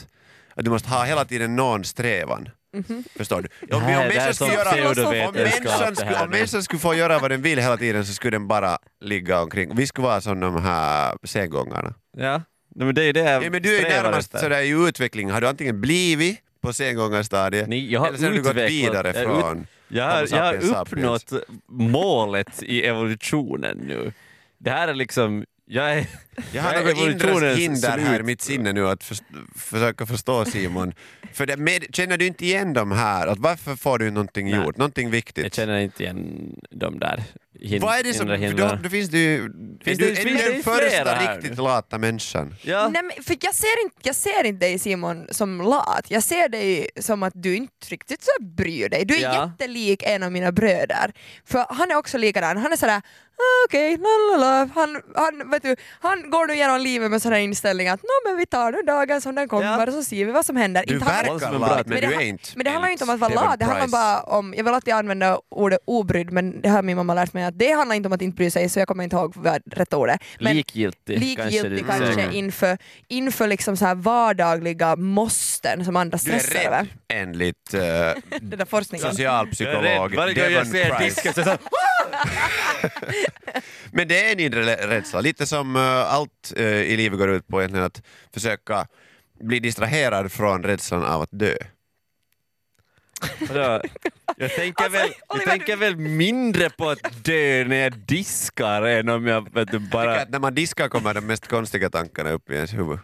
Att 0.55 0.65
du 0.65 0.71
måste 0.71 0.89
ha 0.89 1.03
hela 1.03 1.25
tiden 1.25 1.55
någon 1.55 1.83
strävan. 1.83 2.49
Förstår 3.15 3.41
du? 3.41 3.75
Om, 3.75 3.81
här- 3.81 4.01
om, 4.01 4.07
människan 4.07 4.33
skulle 4.33 4.53
göra, 4.53 5.27
om, 5.27 5.33
människan 5.33 5.95
skulle, 5.95 6.23
om 6.23 6.29
människan 6.29 6.63
skulle 6.63 6.79
få 6.79 6.95
göra 6.95 7.19
vad 7.19 7.31
den 7.31 7.41
vill 7.41 7.59
hela 7.59 7.77
tiden 7.77 8.05
så 8.05 8.13
skulle 8.13 8.31
den 8.31 8.47
bara 8.47 8.77
ligga 9.01 9.41
omkring. 9.41 9.75
Vi 9.75 9.87
skulle 9.87 10.07
vara 10.07 10.21
som 10.21 10.39
de 10.39 10.63
här 10.63 11.17
sengångarna. 11.23 11.93
ja. 12.17 12.41
Nej, 12.75 12.85
men 12.85 12.95
det 12.95 13.03
är 13.03 13.13
det 13.13 13.19
jag 13.19 13.43
Ja, 13.43 13.49
men 13.49 13.61
du 13.61 13.75
är 13.77 13.79
strävar 13.81 14.03
närmast 14.09 14.39
sådär 14.39 14.61
i 14.61 14.87
utveckling, 14.87 15.31
har 15.31 15.41
du 15.41 15.47
antingen 15.47 15.81
blivit 15.81 16.39
på 16.67 16.73
sengångarstadiet 16.73 17.67
Nej, 17.67 17.93
jag 17.93 17.99
har 17.99 18.07
eller 18.07 18.17
så 18.17 18.25
har 18.25 18.31
du 18.31 18.41
gått 18.41 18.55
vidare 18.55 19.07
har 19.07 19.09
ut- 19.09 19.17
från 19.23 19.67
Jag 19.87 20.03
har, 20.09 20.27
jag 20.31 20.43
har 20.43 20.81
uppnått 20.81 21.33
målet 21.67 22.63
i 22.63 22.83
evolutionen 22.83 23.77
nu. 23.77 24.13
Det 24.57 24.69
här 24.69 24.87
är 24.87 24.93
liksom, 24.93 25.45
Jag 25.65 25.93
är, 25.97 26.07
Jag 26.51 26.63
har 26.63 26.73
är 26.73 26.83
något 26.83 26.97
inre 27.23 27.53
hinder 27.55 27.97
här 27.97 28.19
i 28.19 28.23
mitt 28.23 28.41
sinne 28.41 28.73
nu 28.73 28.87
att 28.89 29.03
förs- 29.03 29.21
försöka 29.55 30.05
förstå 30.05 30.45
Simon. 30.45 30.93
För 31.33 31.45
det, 31.45 31.57
med, 31.57 31.85
känner 31.95 32.17
du 32.17 32.25
inte 32.27 32.45
igen 32.45 32.73
dem 32.73 32.91
här? 32.91 33.27
Att 33.27 33.37
varför 33.39 33.75
får 33.75 33.99
du 33.99 34.11
någonting 34.11 34.49
Nej. 34.51 34.59
gjort? 34.65 34.77
Någonting 34.77 35.09
viktigt? 35.11 35.43
Jag 35.43 35.53
känner 35.53 35.79
inte 35.79 36.03
igen 36.03 36.51
de 36.71 36.99
där 36.99 37.23
hin- 37.59 37.81
Vad 37.81 37.99
är 37.99 38.03
det 38.03 38.13
som... 38.13 38.27
För 38.27 38.53
då, 38.57 38.79
då 38.83 38.89
finns 38.89 39.09
det 39.09 39.17
ju... 39.17 39.51
Finns 39.83 39.99
är 39.99 40.03
du, 40.03 40.13
det- 40.13 40.21
är 40.21 40.23
finns 40.25 40.41
du 40.41 40.47
det 40.49 40.53
den 40.53 40.63
första 40.63 41.35
riktigt 41.35 41.57
lata 41.57 41.97
människan? 41.97 42.55
Ja. 42.61 42.89
Nej, 42.89 43.03
men, 43.03 43.23
för 43.23 43.37
jag, 43.41 43.55
ser 43.55 43.83
inte, 43.83 43.95
jag 44.03 44.15
ser 44.15 44.43
inte 44.45 44.65
dig 44.65 44.79
Simon 44.79 45.27
som 45.31 45.61
lat, 45.61 46.05
jag 46.07 46.23
ser 46.23 46.49
dig 46.49 46.89
som 46.99 47.23
att 47.23 47.33
du 47.35 47.55
inte 47.55 47.87
riktigt 47.89 48.23
så 48.23 48.43
bryr 48.43 48.89
dig. 48.89 49.05
Du 49.05 49.15
är 49.15 49.21
Ja. 49.21 49.51
jättelik 49.59 50.03
en 50.05 50.23
av 50.23 50.31
mina 50.31 50.51
bröder. 50.51 51.11
För 51.45 51.65
han 51.69 51.91
är 51.91 51.95
också 51.95 52.17
likadan, 52.17 52.57
han 52.57 52.71
är 52.71 52.77
sådär 52.77 53.01
ah, 53.39 53.65
okej, 53.67 53.97
lalala. 53.97 54.69
Han, 54.75 55.01
han, 55.15 55.51
vet 55.51 55.63
du, 55.63 55.75
han 55.99 56.26
går 56.29 56.47
nu 56.47 56.55
genom 56.55 56.81
livet 56.81 57.11
med 57.11 57.21
sån 57.21 57.31
här 57.31 57.39
inställning 57.39 57.87
att 57.87 58.03
"Nå, 58.03 58.29
men 58.29 58.37
vi 58.37 58.45
tar 58.45 58.71
nu 58.71 58.81
dagen 58.81 59.21
som 59.21 59.35
den 59.35 59.47
kommer 59.47 59.63
Ja. 59.79 59.85
och 59.87 59.93
så 59.93 60.03
ser 60.03 60.25
vi 60.25 60.31
vad 60.31 60.45
som 60.45 60.55
händer. 60.55 60.83
Du 60.87 60.93
Inte 60.93 61.05
verkar 61.05 61.55
är 61.55 61.59
lat, 61.59 61.87
Men 61.87 61.93
men 61.93 62.01
det 62.01 62.07
du 62.07 62.13
är 62.13 62.21
inte. 62.21 62.49
Men 62.55 62.63
det 62.63 62.69
handlar 62.71 62.87
ju 62.89 62.91
inte 62.91 63.03
om 63.03 63.09
att 63.09 63.19
vara 63.19 63.33
lat, 63.33 63.59
det 63.59 63.65
handlar 63.65 63.81
Price. 63.81 63.91
bara 63.91 64.19
om, 64.21 64.53
jag 64.57 64.63
vill 64.63 64.73
alltid 64.73 64.93
använda 64.93 65.39
ordet 65.49 65.79
obrydd 65.85 66.31
men 66.31 66.61
det 66.61 66.69
har 66.69 66.81
min 66.83 66.97
mamma 66.97 67.13
lärt 67.13 67.33
mig 67.33 67.43
att 67.43 67.59
det 67.59 67.71
handlar 67.71 67.95
inte 67.95 68.07
om 68.07 68.13
att 68.13 68.21
inte 68.21 68.35
bry 68.35 68.51
sig 68.51 68.69
så 68.69 68.79
jag 68.79 68.87
kommer 68.87 69.03
inte 69.03 69.15
ihåg 69.15 69.33
vad 69.35 69.61
rätt 69.71 69.93
ord 69.93 70.09
är. 70.09 70.19
Men 70.39 70.55
Likgiltig, 70.55 71.19
likgiltig 71.19 71.61
kanske. 71.61 71.83
kanske, 71.85 72.05
du 72.05 72.13
säger. 72.13 72.31
inför, 72.31 72.77
inför 73.07 73.47
liksom 73.47 73.77
så 73.77 73.85
här 73.85 73.95
vardagliga 73.95 74.95
måsten 74.95 75.85
som 75.85 75.95
andra 75.95 76.17
Du 76.23 76.31
är 76.31 76.39
stressar 76.39 76.65
över. 76.67 76.77
rädd 76.79 76.87
enligt 77.09 77.73
uh, 77.73 77.79
Den 78.41 78.59
där 78.59 78.65
forskningen. 78.65 79.03
Jag 79.03 79.09
är 79.09 79.13
socialpsykolog 79.15 79.83
rädd. 79.83 80.11
Varje 80.15 80.33
gång 80.33 80.43
jag 80.43 80.51
Devon 80.51 80.65
ser 80.65 80.89
Price. 80.89 81.03
disken 81.21 81.33
är 81.35 81.43
så 81.43 81.57
Men 83.91 84.07
det 84.07 84.25
är 84.27 84.31
en 84.31 84.39
inre 84.39 84.87
rädsla, 84.87 85.21
lite 85.21 85.45
som 85.45 85.75
eh, 85.75 86.13
allt 86.13 86.53
eh, 86.55 86.65
i 86.65 86.97
livet 86.97 87.19
går 87.19 87.29
ut 87.29 87.47
på 87.47 87.61
egentligen 87.61 87.85
att 87.85 88.01
försöka 88.33 88.87
bli 89.39 89.59
distraherad 89.59 90.31
från 90.31 90.63
rädslan 90.63 91.03
av 91.03 91.21
att 91.21 91.29
dö. 91.31 91.55
Jag 94.37 94.55
tänker, 94.55 94.83
Alltså, 94.83 94.99
väl, 94.99 95.11
jag 95.27 95.35
Oliver, 95.35 95.51
tänker 95.51 95.75
väl 95.75 95.95
mindre 95.95 96.69
på 96.69 96.89
att 96.89 97.23
dö 97.23 97.63
när 97.67 97.75
jag 97.75 97.97
diskar 97.97 98.81
än 98.81 99.09
om 99.09 99.27
jag 99.27 99.53
vet 99.53 99.71
du, 99.71 99.79
bara... 99.79 100.21
att 100.21 100.29
när 100.29 100.39
man 100.39 100.55
diskar 100.55 100.89
kommer 100.89 101.13
de 101.13 101.21
mest 101.21 101.47
konstiga 101.47 101.89
tankarna 101.89 102.31
upp 102.31 102.49
i 102.49 102.53
ens 102.53 102.73
huvud. 102.73 102.99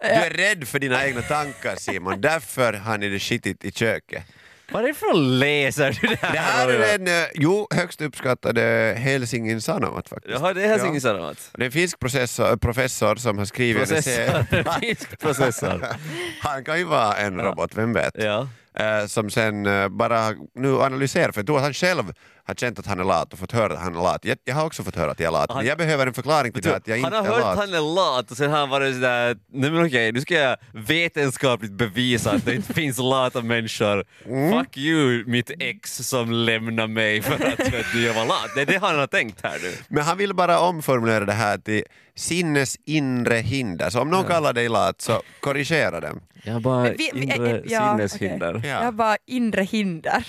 Du 0.00 0.08
är 0.08 0.30
rädd 0.30 0.68
för 0.68 0.78
dina 0.78 1.06
egna 1.06 1.22
tankar 1.22 1.76
Simon, 1.76 2.20
därför 2.20 2.72
har 2.72 2.98
ni 2.98 3.08
det 3.08 3.18
skitigt 3.18 3.64
i 3.64 3.72
köket. 3.72 4.24
Varifrån 4.72 5.38
läser 5.38 5.98
du 6.02 6.08
det 6.08 6.18
här? 6.22 6.32
Det 6.32 6.38
här 6.38 6.68
är 6.68 6.98
den 6.98 7.22
eh, 7.22 7.28
jo, 7.34 7.66
högst 7.74 8.00
uppskattade 8.00 8.94
Helsingin 8.98 9.60
Sanomat 9.60 10.08
faktiskt. 10.08 10.34
Jaha, 10.40 10.52
det 10.54 10.62
är 10.64 10.68
Helsingin 10.68 11.00
Sanomat. 11.00 11.50
Det 11.54 11.62
är 11.62 11.66
en 11.66 11.72
finsk 11.72 11.98
processor, 11.98 12.56
professor 12.56 13.16
som 13.16 13.38
har 13.38 13.44
skrivit 13.44 13.82
en 13.82 13.88
Processor. 13.88 14.44
serie. 14.50 14.64
Finsk 14.80 15.18
processor. 15.20 15.86
Han 16.40 16.64
kan 16.64 16.78
ju 16.78 16.84
vara 16.84 17.14
en 17.16 17.40
robot, 17.40 17.70
vem 17.74 17.92
vet? 17.92 18.14
Ja. 18.18 18.48
Eh, 18.78 19.06
som 19.06 19.30
sen 19.30 19.66
eh, 19.66 19.88
bara 19.88 20.30
nu 20.54 20.80
analyserar, 20.80 21.32
för 21.32 21.40
jag 21.40 21.46
tror 21.46 21.56
att 21.56 21.62
han 21.62 21.74
själv 21.74 22.12
har 22.44 22.54
känt 22.54 22.78
att 22.78 22.86
han 22.86 23.00
är 23.00 23.04
lat 23.04 23.32
och 23.32 23.38
fått 23.38 23.52
höra 23.52 23.72
att 23.72 23.78
han 23.78 23.96
är 23.96 24.02
lat. 24.02 24.24
Jag, 24.24 24.38
jag 24.44 24.54
har 24.54 24.66
också 24.66 24.82
fått 24.82 24.96
höra 24.96 25.10
att 25.10 25.20
jag 25.20 25.26
är 25.28 25.32
lat, 25.32 25.46
Han- 25.50 25.58
men 25.58 25.66
jag 25.66 25.78
behöver 25.78 26.06
en 26.06 26.14
förklaring 26.14 26.52
till 26.52 26.62
det 26.62 26.76
att 26.76 26.88
jag 26.88 26.96
han 26.98 27.04
inte 27.04 27.16
har 27.16 27.24
är 27.24 27.28
hört 27.30 27.40
lat. 27.40 27.52
att 27.52 27.58
han 27.58 27.74
är 27.74 27.94
lat 27.94 28.30
och 28.30 28.36
sen 28.36 28.50
har 28.50 28.58
han 28.58 28.68
varit 28.68 28.94
sådär, 28.94 29.36
nej 29.52 29.70
men 29.70 29.86
okej, 29.86 30.12
nu 30.12 30.20
ska 30.20 30.34
jag 30.34 30.56
vetenskapligt 30.72 31.72
bevisa 31.72 32.30
att 32.30 32.44
det 32.44 32.54
inte 32.54 32.74
finns 32.82 32.98
lata 32.98 33.40
människor. 33.42 34.04
Mm. 34.26 34.52
Fuck 34.64 34.76
you 34.76 35.24
mitt 35.26 35.50
ex 35.58 35.96
som 35.96 36.32
lämnar 36.32 36.86
mig 36.86 37.22
för 37.22 37.34
att 37.34 37.92
du, 37.92 38.02
jag 38.06 38.14
var 38.14 38.24
lat. 38.26 38.48
Det 38.54 38.60
är 38.62 38.66
det 38.66 38.78
han 38.78 38.98
har 38.98 39.06
tänkt 39.06 39.40
här 39.42 39.58
nu. 39.62 39.72
Men 39.88 40.04
han 40.04 40.18
vill 40.18 40.34
bara 40.34 40.60
omformulera 40.60 41.24
det 41.24 41.32
här 41.32 41.58
till 41.58 41.82
sinnes 42.16 42.76
inre 42.86 43.34
hinder. 43.36 43.90
Så 43.90 44.00
om 44.00 44.10
någon 44.10 44.24
kallar 44.24 44.52
dig 44.52 44.68
lat 44.68 45.00
så 45.00 45.22
korrigera 45.40 46.00
dem. 46.00 46.20
Jag 46.44 46.52
har 46.52 46.60
bara 46.60 46.82
Vi- 46.90 47.10
vi- 47.14 47.22
inre 47.22 47.62
ja, 47.66 47.98
sinneshinder. 47.98 48.56
okej. 48.56 48.61
Ja. 48.62 48.68
Jag 48.68 48.84
har 48.84 48.92
bara 48.92 49.16
inre 49.26 49.62
hinder. 49.62 50.26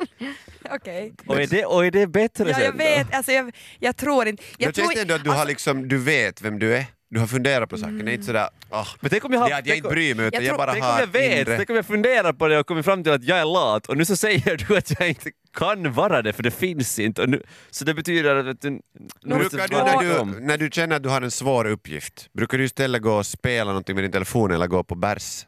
Okej. 0.70 1.12
Och, 1.26 1.40
är 1.40 1.46
det, 1.46 1.64
och 1.64 1.86
är 1.86 1.90
det 1.90 2.06
bättre 2.06 2.48
Ja, 2.48 2.54
sen 2.54 2.64
jag 2.64 2.72
då? 2.74 2.78
vet, 2.78 3.14
alltså 3.14 3.32
jag, 3.32 3.52
jag 3.78 3.96
tror 3.96 4.28
inte... 4.28 4.42
Jag 4.58 4.66
Men 4.66 4.72
tror, 4.74 4.94
det 4.94 5.00
ändå 5.00 5.14
att 5.14 5.24
du, 5.24 5.30
har 5.30 5.36
alltså, 5.36 5.48
liksom, 5.48 5.88
du 5.88 5.98
vet 5.98 6.42
vem 6.42 6.58
du 6.58 6.76
är? 6.76 6.86
Du 7.10 7.20
har 7.20 7.26
funderat 7.26 7.68
på 7.70 7.76
saken, 7.78 7.98
det 8.04 8.10
är 8.10 8.14
inte 8.14 8.26
sådär 8.26 8.48
oh, 8.70 8.88
Men 9.00 9.10
tänk 9.10 9.24
om 9.24 9.32
jag 9.32 9.40
har... 9.40 9.48
det 9.48 9.54
är 9.54 9.58
att 9.58 9.66
jag 9.66 9.72
tänk 9.74 9.76
inte 9.76 9.88
om- 9.88 9.94
bryr 9.94 10.14
mig 10.14 10.26
utan 10.26 10.42
Jag 10.42 10.48
jag, 10.48 10.48
tror- 10.50 10.58
bara 10.66 10.72
Tänk 10.72 10.84
om 10.84 10.90
har 10.90 11.00
jag 11.00 11.06
vet, 11.06 11.48
inre... 11.48 11.56
tänk 11.56 11.70
om 11.70 11.76
jag 11.76 11.86
funderar 11.86 12.32
på 12.32 12.48
det 12.48 12.58
och 12.58 12.66
kommer 12.66 12.82
fram 12.82 13.02
till 13.04 13.12
att 13.12 13.24
jag 13.24 13.38
är 13.38 13.44
lat 13.44 13.86
och 13.86 13.96
nu 13.96 14.04
så 14.04 14.16
säger 14.26 14.56
du 14.68 14.76
att 14.76 15.00
jag 15.00 15.08
inte 15.08 15.30
kan 15.56 15.92
vara 15.92 16.22
det 16.22 16.32
för 16.32 16.42
det 16.42 16.50
finns 16.50 16.98
inte. 16.98 17.22
Och 17.22 17.28
nu, 17.28 17.42
så 17.70 17.84
det 17.84 17.94
betyder 17.94 18.34
att 18.36 18.60
du, 18.60 18.70
nu 18.70 18.80
Brukar 19.24 19.68
du, 19.68 19.76
jag 19.76 19.86
när, 19.86 20.02
du, 20.02 20.18
om. 20.18 20.30
när 20.40 20.58
du 20.58 20.70
känner 20.72 20.96
att 20.96 21.02
du 21.02 21.08
har 21.08 21.22
en 21.22 21.30
svår 21.30 21.64
uppgift, 21.66 22.28
brukar 22.32 22.58
du 22.58 22.64
istället 22.64 23.02
gå 23.02 23.12
och 23.14 23.26
spela 23.26 23.64
någonting 23.70 23.94
med 23.94 24.04
din 24.04 24.12
telefon 24.12 24.50
eller 24.52 24.66
gå 24.66 24.84
på 24.84 24.94
bärs? 24.94 25.46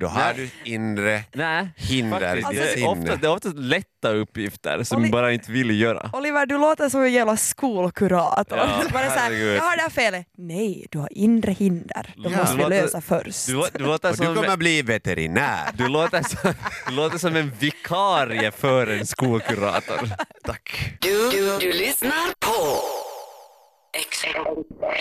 Då 0.00 0.06
har 0.06 0.34
du 0.34 0.50
inre 0.64 1.22
Nej, 1.32 1.68
hinder 1.76 2.36
i 2.36 2.40
ditt 2.40 2.50
det, 2.50 2.56
är 2.82 2.88
ofta, 2.88 3.02
sinne. 3.02 3.16
det 3.20 3.26
är 3.26 3.30
ofta 3.32 3.48
lätta 3.48 4.10
uppgifter 4.12 4.82
som 4.82 5.02
Oli- 5.04 5.10
bara 5.10 5.32
inte 5.32 5.52
vill 5.52 5.80
göra. 5.80 6.10
Oliver, 6.12 6.46
du 6.46 6.58
låter 6.58 6.88
som 6.88 7.02
en 7.02 7.12
jävla 7.12 7.36
skolkurator. 7.36 8.58
Ja, 8.58 8.82
Bara 8.92 9.04
så 9.10 9.18
här, 9.18 9.32
jag 9.32 9.62
har 9.62 9.76
det 9.76 9.82
här 9.82 9.90
felet. 9.90 10.26
Nej, 10.38 10.86
du 10.90 10.98
har 10.98 11.08
inre 11.12 11.52
hinder. 11.52 12.14
De 12.16 12.32
Ja. 12.32 12.38
måste 12.38 12.56
vi 12.56 12.64
lösa 12.68 13.00
först. 13.00 13.46
Du, 13.46 13.62
du, 13.74 13.84
låter 13.84 14.10
Och 14.10 14.16
du 14.16 14.24
som, 14.24 14.34
kommer 14.34 14.56
bli 14.56 14.82
veterinär. 14.82 15.70
du, 15.74 15.88
låter 15.88 16.22
som, 16.22 16.54
du 16.88 16.92
låter 16.94 17.18
som 17.18 17.36
en 17.36 17.52
vikarie 17.58 18.50
för 18.50 18.86
en 18.86 19.06
skolkurator. 19.06 20.08
Tack. 20.44 20.92
Du, 21.00 21.30
du, 21.30 21.58
du 21.58 21.72
lyssnar 21.72 22.26
på 22.40 22.78
Ex 23.98 24.24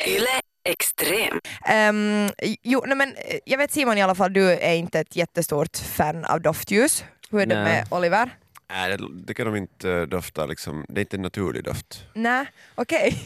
Yle 0.07 0.29
Extrem. 0.63 1.39
Ehm, 1.65 2.29
jo, 2.63 2.83
nej, 2.87 2.97
men 2.97 3.09
eh, 3.09 3.39
jag 3.45 3.57
vet 3.57 3.71
Simon 3.71 3.97
i 3.97 4.01
alla 4.01 4.15
fall, 4.15 4.33
du 4.33 4.51
är 4.51 4.73
inte 4.75 4.99
ett 4.99 5.15
jättestort 5.15 5.77
fan 5.77 6.25
av 6.25 6.41
doftljus. 6.41 7.03
Hur 7.31 7.39
är 7.41 7.45
det 7.45 7.55
Nej. 7.55 7.63
med 7.63 7.87
Oliver? 7.91 8.29
Nej, 8.69 8.97
det, 8.97 9.07
det 9.25 9.33
kan 9.33 9.45
de 9.45 9.55
inte 9.55 10.05
dofta, 10.05 10.45
liksom. 10.45 10.85
det 10.89 10.99
är 10.99 11.01
inte 11.01 11.17
en 11.17 11.21
naturlig 11.21 11.63
doft. 11.63 12.03
Nej, 12.13 12.45
okej. 12.75 13.17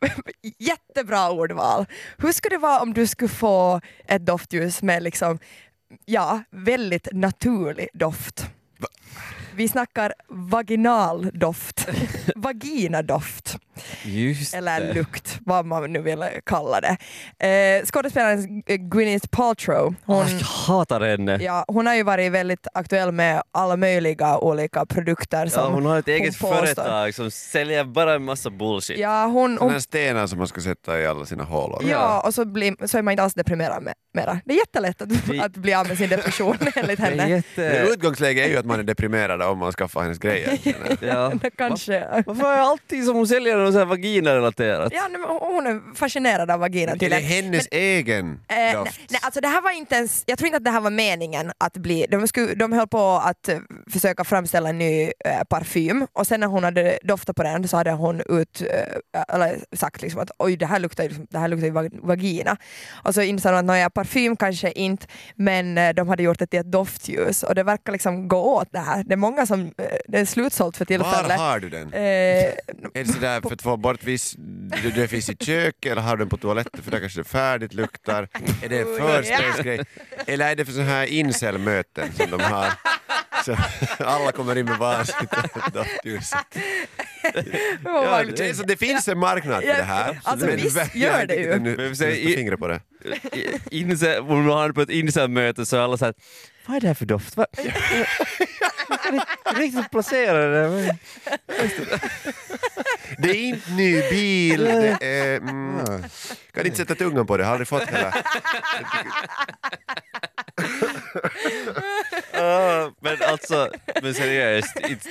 Jättebra 0.58 1.30
ordval. 1.30 1.86
Hur 2.18 2.32
skulle 2.32 2.54
det 2.56 2.60
vara 2.60 2.80
om 2.80 2.94
du 2.94 3.06
skulle 3.06 3.28
få 3.28 3.80
ett 4.08 4.26
doftljus 4.26 4.82
med 4.82 5.02
liksom, 5.02 5.38
ja, 6.04 6.42
väldigt 6.50 7.08
naturlig 7.12 7.88
doft? 7.94 8.46
Vi 9.54 9.68
snackar 9.68 10.14
vaginal 10.28 11.30
doft, 11.34 11.88
vaginadoft 12.36 13.56
Just 14.04 14.54
eller 14.54 14.80
det. 14.80 14.92
lukt, 14.94 15.35
vad 15.46 15.66
man 15.66 15.92
nu 15.92 16.02
vill 16.02 16.24
kalla 16.46 16.80
det. 16.80 16.96
Eh, 17.78 17.84
skådespelaren 17.86 18.62
Gwyneth 18.66 19.28
Paltrow, 19.28 19.94
hon, 20.04 20.16
Åh, 20.16 20.32
jag 20.32 20.38
hatar 20.46 21.00
henne. 21.00 21.38
ja, 21.42 21.64
hon 21.68 21.86
har 21.86 21.94
ju 21.94 22.02
varit 22.02 22.32
väldigt 22.32 22.66
aktuell 22.74 23.12
med 23.12 23.42
alla 23.52 23.76
möjliga 23.76 24.38
olika 24.38 24.86
produkter 24.86 25.46
som 25.46 25.62
Ja, 25.62 25.68
hon 25.70 25.86
har 25.86 25.98
ett 25.98 26.08
eget 26.08 26.36
företag 26.36 27.14
som 27.14 27.30
säljer 27.30 27.84
bara 27.84 28.14
en 28.14 28.24
massa 28.24 28.50
bullshit. 28.50 28.98
Ja, 28.98 29.24
hon, 29.26 29.58
hon 29.58 29.80
stenar 29.80 30.26
som 30.26 30.38
man 30.38 30.48
ska 30.48 30.60
sätta 30.60 31.00
i 31.00 31.06
alla 31.06 31.24
sina 31.26 31.44
hålor. 31.44 31.82
Ja, 31.90 32.20
och 32.26 32.34
så, 32.34 32.44
blir, 32.44 32.86
så 32.86 32.98
är 32.98 33.02
man 33.02 33.12
inte 33.12 33.22
alls 33.22 33.34
deprimerad 33.34 33.82
med, 33.82 33.94
mera. 34.14 34.40
Det 34.44 34.52
är 34.54 34.58
jättelätt 34.58 35.02
att, 35.02 35.08
Vi- 35.28 35.40
att 35.40 35.52
bli 35.56 35.74
av 35.74 35.88
med 35.88 35.98
sin 35.98 36.08
depression 36.08 36.56
enligt 36.74 36.98
Det 36.98 37.04
är 37.06 37.10
henne. 37.10 37.28
jätte... 37.30 37.60
Men 37.82 37.92
utgångsläget 37.92 38.46
är 38.46 38.50
ju 38.50 38.56
att 38.56 38.66
man 38.66 38.78
är 38.78 38.82
deprimerad 38.82 39.42
om 39.42 39.58
man 39.58 39.72
skaffar 39.72 40.02
hennes 40.02 40.18
grejer. 40.18 40.58
Ja. 41.00 41.32
Kanske. 41.58 42.22
Varför 42.26 42.44
är 42.52 42.58
alltid 42.58 43.04
som 43.04 43.16
hon 43.16 43.26
säljer 43.28 43.56
något 43.56 43.88
vagina-relaterat? 43.88 44.92
Ja, 44.94 45.08
hon 45.40 45.66
är 45.66 45.94
fascinerad 45.94 46.50
av 46.50 46.60
vaginan 46.60 46.98
Det 46.98 47.06
är 47.06 47.20
hennes 47.20 47.68
egen 47.70 48.40
Eh, 48.48 48.56
nej, 48.56 48.74
doft. 48.74 49.00
nej, 49.10 49.20
alltså 49.22 49.40
det 49.40 49.48
här 49.48 49.62
var 49.62 49.70
inte 49.70 49.94
ens, 49.94 50.22
jag 50.26 50.38
tror 50.38 50.46
inte 50.46 50.56
att 50.56 50.64
det 50.64 50.70
här 50.70 50.80
var 50.80 50.90
meningen 50.90 51.52
att 51.58 51.76
bli, 51.76 52.06
de, 52.10 52.28
skulle, 52.28 52.54
de 52.54 52.72
höll 52.72 52.88
på 52.88 53.06
att 53.24 53.48
eh, 53.48 53.58
försöka 53.90 54.24
framställa 54.24 54.68
en 54.68 54.78
ny 54.78 55.02
eh, 55.24 55.44
parfym 55.50 56.06
och 56.12 56.26
sen 56.26 56.40
när 56.40 56.46
hon 56.46 56.64
hade 56.64 56.98
doftat 57.02 57.36
på 57.36 57.42
den 57.42 57.68
så 57.68 57.76
hade 57.76 57.90
hon 57.90 58.20
ut, 58.28 58.62
eh, 58.62 59.34
eller 59.34 59.58
sagt 59.76 60.02
liksom 60.02 60.20
att 60.20 60.30
oj 60.38 60.56
det 60.56 60.66
här 60.66 60.78
luktar, 60.78 61.02
ju 61.04 61.08
liksom- 61.08 61.26
det 61.30 61.38
här 61.38 61.48
luktar 61.48 61.66
ju 61.66 61.90
vagina. 62.02 62.56
Och 63.04 63.14
så 63.14 63.22
insåg 63.22 63.52
de 63.52 63.58
att 63.58 63.64
nåja, 63.64 63.90
parfym 63.90 64.36
kanske 64.36 64.72
inte 64.72 65.06
men 65.34 65.78
eh, 65.78 65.94
de 65.94 66.08
hade 66.08 66.22
gjort 66.22 66.38
det 66.38 66.46
till 66.46 66.60
ett 66.60 66.72
doftljus 66.72 67.42
och 67.42 67.54
det 67.54 67.62
verkar 67.62 67.92
liksom 67.92 68.28
gå 68.28 68.38
åt 68.56 68.68
det 68.72 68.78
här. 68.78 69.04
Det 69.04 69.12
är 69.12 69.16
många 69.16 69.46
som, 69.46 69.72
det 70.08 70.18
är 70.18 70.24
slutsålt 70.24 70.76
för 70.76 70.84
Var 70.84 70.86
tillfället. 70.86 71.38
har 71.38 71.58
du 71.60 71.68
den? 71.70 71.92
Är 71.94 73.04
det 73.04 73.12
sådär 73.12 73.40
för 73.40 73.52
att 73.54 73.62
få 73.62 73.76
bort 73.76 74.04
viss... 74.04 74.34
Du, 74.82 74.90
du 74.90 75.08
finns 75.08 75.25
i 75.28 75.36
köket 75.44 75.92
eller 75.92 76.02
har 76.02 76.16
du 76.16 76.20
den 76.20 76.28
på 76.28 76.36
toaletten 76.36 76.82
för 76.82 76.90
där 76.90 77.00
kanske 77.00 77.20
det 77.20 77.24
färdigt 77.24 77.74
luktar? 77.74 78.28
Är 78.62 78.68
det 78.68 78.78
en 78.80 78.86
förstensgrej? 79.20 79.80
Eller 80.26 80.50
är 80.50 80.54
det 80.56 80.64
för 80.64 80.72
sådana 80.72 80.90
här 80.90 81.06
incelmöten 81.06 82.12
som 82.12 82.30
de 82.30 82.40
har? 82.40 82.72
Så 83.44 83.56
alla 84.04 84.32
kommer 84.32 84.58
in 84.58 84.64
med 84.66 84.78
varsitt 84.78 85.30
doftljus. 85.74 86.30
ja, 87.84 88.22
Det 88.24 88.38
känns 88.38 88.58
som 88.58 88.66
det 88.66 88.76
finns 88.76 89.08
en 89.08 89.18
marknad 89.18 89.60
för 89.62 89.68
det 89.74 89.82
här. 89.82 90.20
Alltså, 90.22 90.46
men 90.46 90.56
visst 90.56 90.94
gör 90.94 91.26
det 91.26 91.34
ju. 91.34 92.06
i- 92.12 92.34
fingret 92.36 92.58
på 92.58 92.68
det. 92.68 92.80
Om 94.20 94.44
man 94.44 94.56
har 94.58 94.72
på 94.72 94.80
ett 94.80 94.90
insändmöte 94.90 95.66
så 95.66 95.76
är 95.76 95.80
alla 95.80 95.96
såhär, 95.96 96.14
vad 96.66 96.76
är 96.76 96.80
det 96.80 96.86
här 96.86 96.94
för 96.94 97.06
doft? 97.06 97.34
Vad, 98.88 99.56
Riktigt 99.58 99.90
placera 99.90 100.46
det. 100.46 100.68
men- 100.68 100.98
Det 103.18 103.28
är 103.30 103.34
inte 103.44 103.70
ny 103.70 104.00
bil, 104.10 104.64
det 104.64 104.98
är... 105.00 105.36
Mm, 105.36 105.84
kan 106.52 106.66
inte 106.66 106.76
sätta 106.78 106.94
tungan 106.94 107.26
på 107.26 107.36
det, 107.36 107.44
har 107.44 107.52
aldrig 107.52 107.68
fått 107.68 107.82
heller. 107.82 108.14
Ja, 112.32 112.90
men 113.00 113.16
alltså, 113.28 113.70
men 114.02 114.14
seriöst. 114.14 114.76
Inte, 114.88 115.08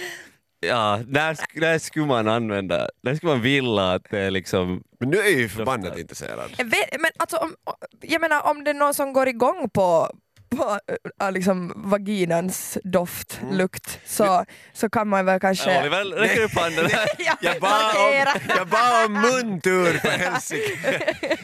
ja, 0.60 1.02
när, 1.08 1.38
när 1.60 1.80
skulle 1.80 2.06
man 2.06 2.28
använda, 2.28 2.90
när 3.04 3.16
skulle 3.16 3.32
man 3.32 3.42
vilja 3.42 3.92
att 3.92 4.04
det 4.10 4.20
är 4.20 4.32
liksom... 4.32 4.84
Men 5.00 5.10
nu 5.10 5.18
är 5.18 5.24
jag 5.24 5.32
ju 5.32 5.50
förbannat 5.50 5.98
intresserad. 6.00 6.52
Jag, 6.58 6.66
vet, 6.66 7.02
men 7.02 7.12
alltså, 7.18 7.38
om, 7.38 7.56
jag 8.02 8.22
menar 8.22 8.42
om 8.50 8.64
det 8.64 8.70
är 8.70 8.74
någon 8.74 8.94
som 8.94 9.14
går 9.14 9.28
igång 9.28 9.70
på 9.70 10.12
på 10.50 10.80
äh, 11.22 11.32
liksom 11.32 11.74
vaginans 11.76 12.78
doft, 12.84 13.40
lukt, 13.52 14.00
så, 14.06 14.46
så 14.74 14.90
kan 14.90 15.08
man 15.08 15.26
väl 15.26 15.40
kanske... 15.40 15.80
Oliver, 15.80 16.06
räcker 16.06 16.42
upp 16.44 16.56
handen 16.56 16.86
här. 16.92 17.08
Ja, 17.20 17.38
Jag 17.42 17.60
bad 17.62 17.96
om, 17.98 18.14
jag 18.58 18.68
bad 18.68 19.06
om 19.06 19.14
muntur 19.14 19.94
för 19.94 20.10
helsike. 20.10 20.80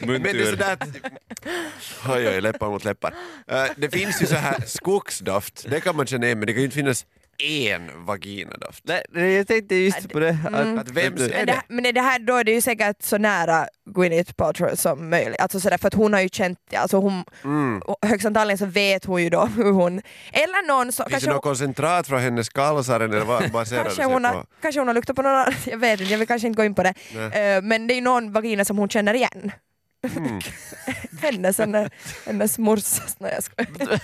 Men 0.00 0.22
det 0.22 0.30
är 0.30 0.34
Muntur. 0.34 0.50
sådär 0.50 0.72
att... 0.72 0.88
Oj, 2.08 2.28
oj, 2.28 2.40
läppar 2.40 2.68
mot 2.68 2.84
läppar. 2.84 3.14
Eh, 3.48 3.64
det 3.76 3.90
finns 3.90 4.22
ju 4.22 4.26
så 4.26 4.34
här 4.36 4.60
skogsdoft, 4.66 5.64
det 5.70 5.80
kan 5.80 5.96
man 5.96 6.06
känna 6.06 6.26
igen, 6.26 6.38
men 6.38 6.46
det 6.46 6.52
kan 6.52 6.60
ju 6.60 6.64
inte 6.64 6.76
finnas 6.76 7.06
en 7.38 8.04
vaginadoft. 8.04 8.80
Nej, 8.84 9.02
nej, 9.10 9.32
jag 9.32 9.46
tänkte 9.46 9.74
just 9.74 10.08
på 10.08 10.18
det. 10.18 10.38
Att, 10.44 10.78
Att 10.78 10.88
vems 10.90 11.20
är 11.20 11.28
Men, 11.28 11.46
det? 11.46 11.52
det, 11.52 11.62
men 11.68 11.94
det 11.94 12.00
här, 12.00 12.18
då 12.18 12.36
är 12.36 12.44
det 12.44 12.52
ju 12.52 12.60
säkert 12.60 13.02
så 13.02 13.18
nära 13.18 13.66
Gwyneth 13.94 14.32
Paltrow 14.32 14.74
som 14.74 15.10
möjligt. 15.10 15.40
Alltså 15.40 15.60
sådär, 15.60 15.78
för 15.78 15.88
att 15.88 15.94
hon 15.94 16.12
har 16.12 16.20
ju 16.20 16.28
känt, 16.28 16.58
alltså 16.76 16.96
hon, 16.96 17.24
Mm. 17.44 17.82
högst 18.06 18.26
antagligen 18.26 18.58
så 18.58 18.66
vet 18.66 19.04
hon 19.04 19.22
ju 19.22 19.30
då 19.30 19.46
hur 19.56 19.70
hon, 19.72 20.02
eller 20.32 20.66
någon 20.68 20.92
som, 20.92 21.04
Finns 21.04 21.12
kanske, 21.12 21.28
det 21.30 21.34
något 21.34 21.42
koncentrat 21.42 22.06
från 22.06 22.20
hennes 22.20 22.48
kalsaren 22.48 23.12
eller 23.12 23.24
vad 23.24 23.50
baserar 23.50 23.78
det 23.78 23.84
kanske, 23.84 24.04
hon 24.04 24.24
har, 24.24 24.32
på? 24.32 24.46
kanske 24.62 24.80
hon 24.80 24.86
har 24.88 24.94
luktat 24.94 25.16
på 25.16 25.22
någon 25.22 25.32
jag 25.66 25.78
vet 25.78 26.00
inte, 26.00 26.12
jag 26.12 26.18
vill 26.18 26.28
kanske 26.28 26.48
inte 26.48 26.56
gå 26.56 26.64
in 26.64 26.74
på 26.74 26.82
det. 26.82 26.94
Eh, 27.14 27.62
men 27.62 27.86
det 27.86 27.94
är 27.94 27.96
ju 27.96 28.00
någon 28.00 28.32
vagina 28.32 28.64
som 28.64 28.78
hon 28.78 28.88
känner 28.88 29.14
igen. 29.14 29.52
Mm. 30.16 30.40
hennes, 31.22 31.58
hennes, 31.58 31.90
hennes 32.26 32.58
morsas, 32.58 33.16
nej 33.18 33.32
jag 33.34 33.44
skojar. 33.44 34.00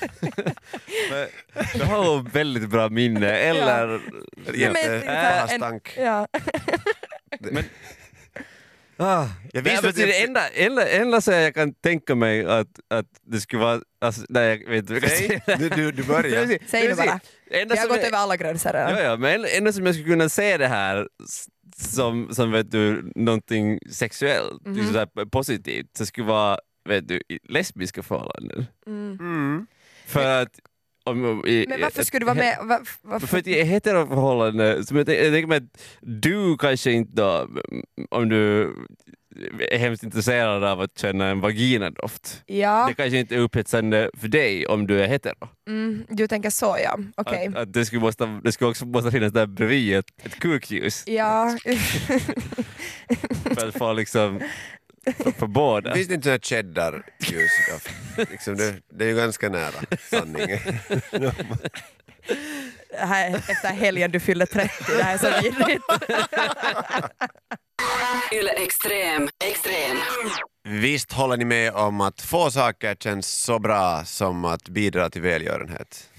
Men 1.10 1.28
Du 1.74 1.84
har 1.84 2.20
ett 2.26 2.34
väldigt 2.34 2.68
bra 2.70 2.88
minne, 2.88 3.30
eller... 3.30 3.86
Nej, 3.86 4.00
men- 4.46 4.60
Jättepastank. 4.60 5.94
Ja. 5.98 6.26
Ah, 9.00 9.26
Jag 9.52 9.64
Nej, 9.64 9.72
visste 9.72 9.82
men 9.82 9.90
att 9.90 9.96
det 9.96 10.06
jag- 10.06 10.22
enda, 10.22 10.48
enda, 10.48 10.88
enda 10.88 11.20
så 11.20 11.30
jag 11.32 11.54
kan 11.54 11.74
tänka 11.74 12.14
mig 12.14 12.44
att, 12.46 12.66
att 12.90 13.06
det 13.22 13.40
skulle 13.40 13.62
vara... 13.62 13.80
Alltså, 14.00 14.22
nej, 14.28 14.62
jag 14.62 14.70
vet 14.70 14.78
inte 14.78 14.92
vad 14.92 15.02
jag 15.02 15.10
ska 15.10 15.18
Säg, 15.18 15.40
säga. 15.46 15.56
du, 15.56 15.68
du, 15.68 15.92
du 15.92 16.02
börjar. 16.02 16.58
Säg 16.70 16.88
det 16.88 16.94
bara. 16.96 17.20
Enda 17.50 17.74
Vi 17.74 17.80
har 17.80 17.88
gått 17.88 17.96
jag- 17.96 18.06
över 18.06 18.18
alla 18.18 18.36
gränser 18.36 18.72
redan. 18.72 18.90
Ja, 18.90 19.00
ja, 19.02 19.16
men 19.16 19.44
enda 19.44 19.72
som 19.72 19.86
jag 19.86 19.94
skulle 19.94 20.08
kunna 20.10 20.28
se 20.28 20.56
det 20.56 20.66
här 20.68 21.08
som, 21.76 22.34
som 22.34 22.52
vet 22.52 22.70
du, 22.70 23.12
någonting 23.14 23.78
sexuellt, 23.92 24.66
liksom 24.66 24.92
så 24.92 24.98
här 24.98 25.24
positivt, 25.30 25.96
så 25.96 26.06
skulle 26.06 26.26
vara 26.26 26.58
vet 26.88 27.08
du, 27.08 27.16
i 27.28 27.38
lesbiska 27.48 28.02
förhållanden. 28.02 28.66
Mm. 28.86 29.16
Mm. 29.20 29.66
För 30.06 30.42
att... 30.42 30.60
Om, 31.04 31.24
om, 31.24 31.46
i, 31.46 31.64
Men 31.68 31.80
varför 31.80 32.02
skulle 32.02 32.20
du 32.20 32.26
vara 32.26 32.34
med? 32.36 32.58
Var, 32.62 32.80
varför? 33.02 33.26
För 33.26 33.38
att 33.38 33.46
i 33.46 33.62
heteroförhållande, 33.62 34.86
som 34.86 34.96
jag, 34.96 35.06
tänker- 35.06 35.24
jag 35.24 35.32
tänker 35.32 35.48
mig 35.48 35.56
att 35.56 35.82
du 36.00 36.56
kanske 36.58 36.92
inte 36.92 37.12
då, 37.22 37.48
om 38.10 38.28
du 38.28 38.62
är 39.70 39.78
hemskt 39.78 40.02
intresserad 40.02 40.64
av 40.64 40.80
att 40.80 40.98
känna 40.98 41.26
en 41.26 41.40
vaginadoft, 41.40 42.42
Ja, 42.46 42.86
det 42.88 42.94
kanske 42.94 43.18
inte 43.18 43.34
är 43.34 43.38
upphetsande 43.38 44.10
för 44.16 44.28
dig 44.28 44.66
om 44.66 44.86
du 44.86 45.00
är 45.02 45.08
hetero. 45.08 45.48
mm, 45.68 46.04
du 46.08 46.28
tänker 46.28 46.50
så 46.50 46.76
ja. 46.84 46.98
Okej. 47.16 47.46
Att, 47.46 47.56
att 47.56 47.72
det, 47.72 47.84
skulle 47.84 48.00
måste, 48.00 48.40
det 48.44 48.52
skulle 48.52 48.70
också 48.70 48.86
måste 48.86 49.10
finnas 49.10 49.32
där 49.32 49.46
bredvid 49.46 49.96
ett, 49.96 50.06
ett 50.22 50.34
kukljus 50.40 51.04
Ja, 51.06 51.56
för 53.54 53.68
att 53.68 53.78
få 53.78 53.92
liksom 53.92 54.40
för, 55.04 55.30
för 55.30 55.46
båda. 55.46 55.94
Finns 55.94 56.08
det 56.08 56.14
inte 56.14 56.30
här 56.30 56.38
cheddar-ljus? 56.38 57.50
liksom 58.30 58.56
det, 58.56 58.74
det 58.92 59.04
är 59.04 59.08
ju 59.08 59.16
ganska 59.16 59.48
nära 59.48 59.96
sanningen. 60.10 60.58
det 62.90 63.06
här, 63.06 63.34
efter 63.34 63.68
helgen 63.68 64.10
du 64.10 64.20
fyller 64.20 64.46
30, 64.46 64.70
det 64.96 65.02
här 65.02 65.14
är 65.14 65.18
så 65.18 65.42
vidrigt. 65.42 65.84
Yle 68.32 68.50
Extrem. 68.50 69.28
Extrem. 69.44 69.96
Visst 70.64 71.12
håller 71.12 71.36
ni 71.36 71.44
med 71.44 71.72
om 71.72 72.00
att 72.00 72.20
få 72.20 72.50
saker 72.50 72.94
känns 72.94 73.28
så 73.28 73.58
bra 73.58 74.04
som 74.04 74.44
att 74.44 74.68
bidra 74.68 75.10
till 75.10 75.22
välgörenhet? 75.22 76.10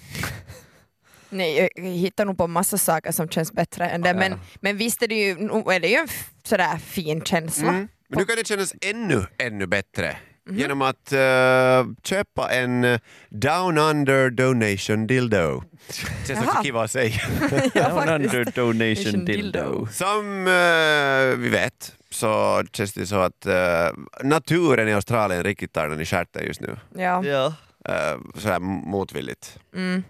Nej, 1.29 1.69
jag 1.75 1.83
hittar 1.83 2.25
nog 2.25 2.37
på 2.37 2.47
massa 2.47 2.77
saker 2.77 3.11
som 3.11 3.29
känns 3.29 3.51
bättre 3.51 3.89
än 3.89 4.01
det, 4.01 4.13
men, 4.13 4.39
men 4.61 4.77
visst 4.77 5.01
är 5.01 5.07
det 5.07 5.15
ju, 5.15 5.31
är 5.73 5.79
det 5.79 5.87
ju 5.87 5.95
en 5.95 6.07
sådär 6.43 6.77
fin 6.77 7.21
känsla. 7.21 7.69
Mm. 7.69 7.87
Men 8.09 8.19
nu 8.19 8.25
kan 8.25 8.35
det 8.35 8.47
kännas 8.47 8.73
ännu, 8.81 9.25
ännu 9.37 9.67
bättre 9.67 10.17
genom 10.49 10.81
att 10.81 11.11
eh, 11.11 11.85
köpa 12.03 12.49
en 12.51 12.83
eh, 12.83 12.99
Down 13.29 13.77
Under 13.77 14.29
Donation 14.29 15.07
Dildo. 15.07 15.63
Känns 16.27 16.47
också 16.47 16.63
kiva 16.63 16.83
att 16.83 16.91
säga. 16.91 17.21
Ja, 17.73 17.89
Down 17.89 18.09
under 18.09 18.45
donation 18.55 19.25
dildo. 19.25 19.87
Som 19.91 20.47
eh, 20.47 21.37
vi 21.37 21.49
vet 21.49 21.95
så 22.09 22.63
känns 22.73 22.93
det 22.93 23.07
så 23.07 23.15
att 23.15 23.45
eh, 23.45 23.89
naturen 24.23 24.87
i 24.87 24.93
Australien 24.93 25.43
riktigt 25.43 25.73
tar 25.73 25.89
den 25.89 26.01
i 26.01 26.05
stjärten 26.05 26.45
just 26.45 26.61
nu. 26.61 26.77
Ja. 26.95 27.25
Ja. 27.25 27.53
Uh, 27.89 28.21
sådär 28.35 28.59
motvilligt. 28.59 29.59
Mm. 29.75 30.03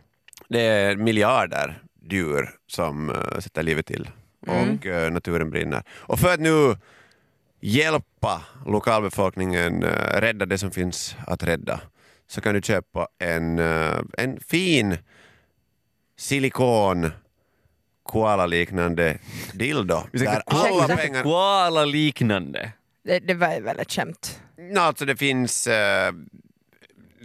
Det 0.50 0.62
är 0.62 0.96
miljarder 0.96 1.82
djur 2.10 2.50
som 2.68 3.14
sätter 3.40 3.64
livet 3.64 3.86
till 3.86 4.10
och 4.48 4.86
eh, 4.86 5.12
naturen 5.12 5.50
brinner. 5.50 5.84
Och 5.90 6.20
för 6.20 6.34
att 6.34 6.40
nu 6.40 6.76
hjälpa 7.60 8.42
lokalbefolkningen 8.66 9.84
uh, 9.84 9.90
rädda 10.14 10.46
det 10.46 10.58
som 10.58 10.72
finns 10.72 11.16
att 11.28 11.44
rädda 11.44 11.82
så 12.30 12.42
kan 12.42 12.56
du 12.56 12.62
köpa 12.62 13.08
en, 13.20 13.60
eh, 13.60 14.00
en 14.18 14.40
fin 14.40 14.98
silikon 16.18 17.12
koala-liknande 18.04 19.18
dildo. 19.54 20.04
Där 20.12 20.44
alla 20.46 20.98
pengar... 20.98 21.24
Koala-liknande. 21.24 22.72
Det, 23.04 23.20
det 23.20 23.34
var 23.34 23.62
väl 23.62 23.80
ett 23.80 23.92
skämt. 23.92 24.42
No, 24.58 24.80
alltså 24.80 25.06
det 25.06 25.16
finns 25.16 25.68
eh, 25.68 26.14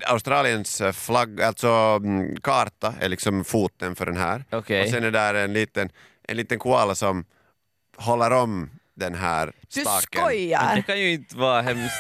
Australiens 0.07 0.81
eh, 0.81 0.93
flagg, 0.93 1.43
alltså 1.43 1.69
mm, 2.03 2.37
karta 2.41 2.95
är 3.01 3.09
liksom 3.09 3.45
foten 3.45 3.97
för 3.97 4.07
den 4.07 4.17
här. 4.17 4.45
Okej. 4.53 4.83
Och 4.83 4.89
sen 4.89 5.05
är 5.05 5.11
där 5.11 5.35
en 5.35 5.53
liten, 5.53 5.91
en 6.29 6.37
liten 6.37 6.59
koala 6.59 6.95
som 6.95 7.25
håller 7.97 8.31
om 8.31 8.71
den 8.97 9.15
här 9.15 9.53
Du 9.75 9.81
staken. 9.81 10.01
Det 10.11 10.19
skojar! 10.19 10.83
kan 10.87 11.01
ju 11.01 11.13
inte 11.13 11.37
vara 11.37 11.63
hemskt 11.63 11.95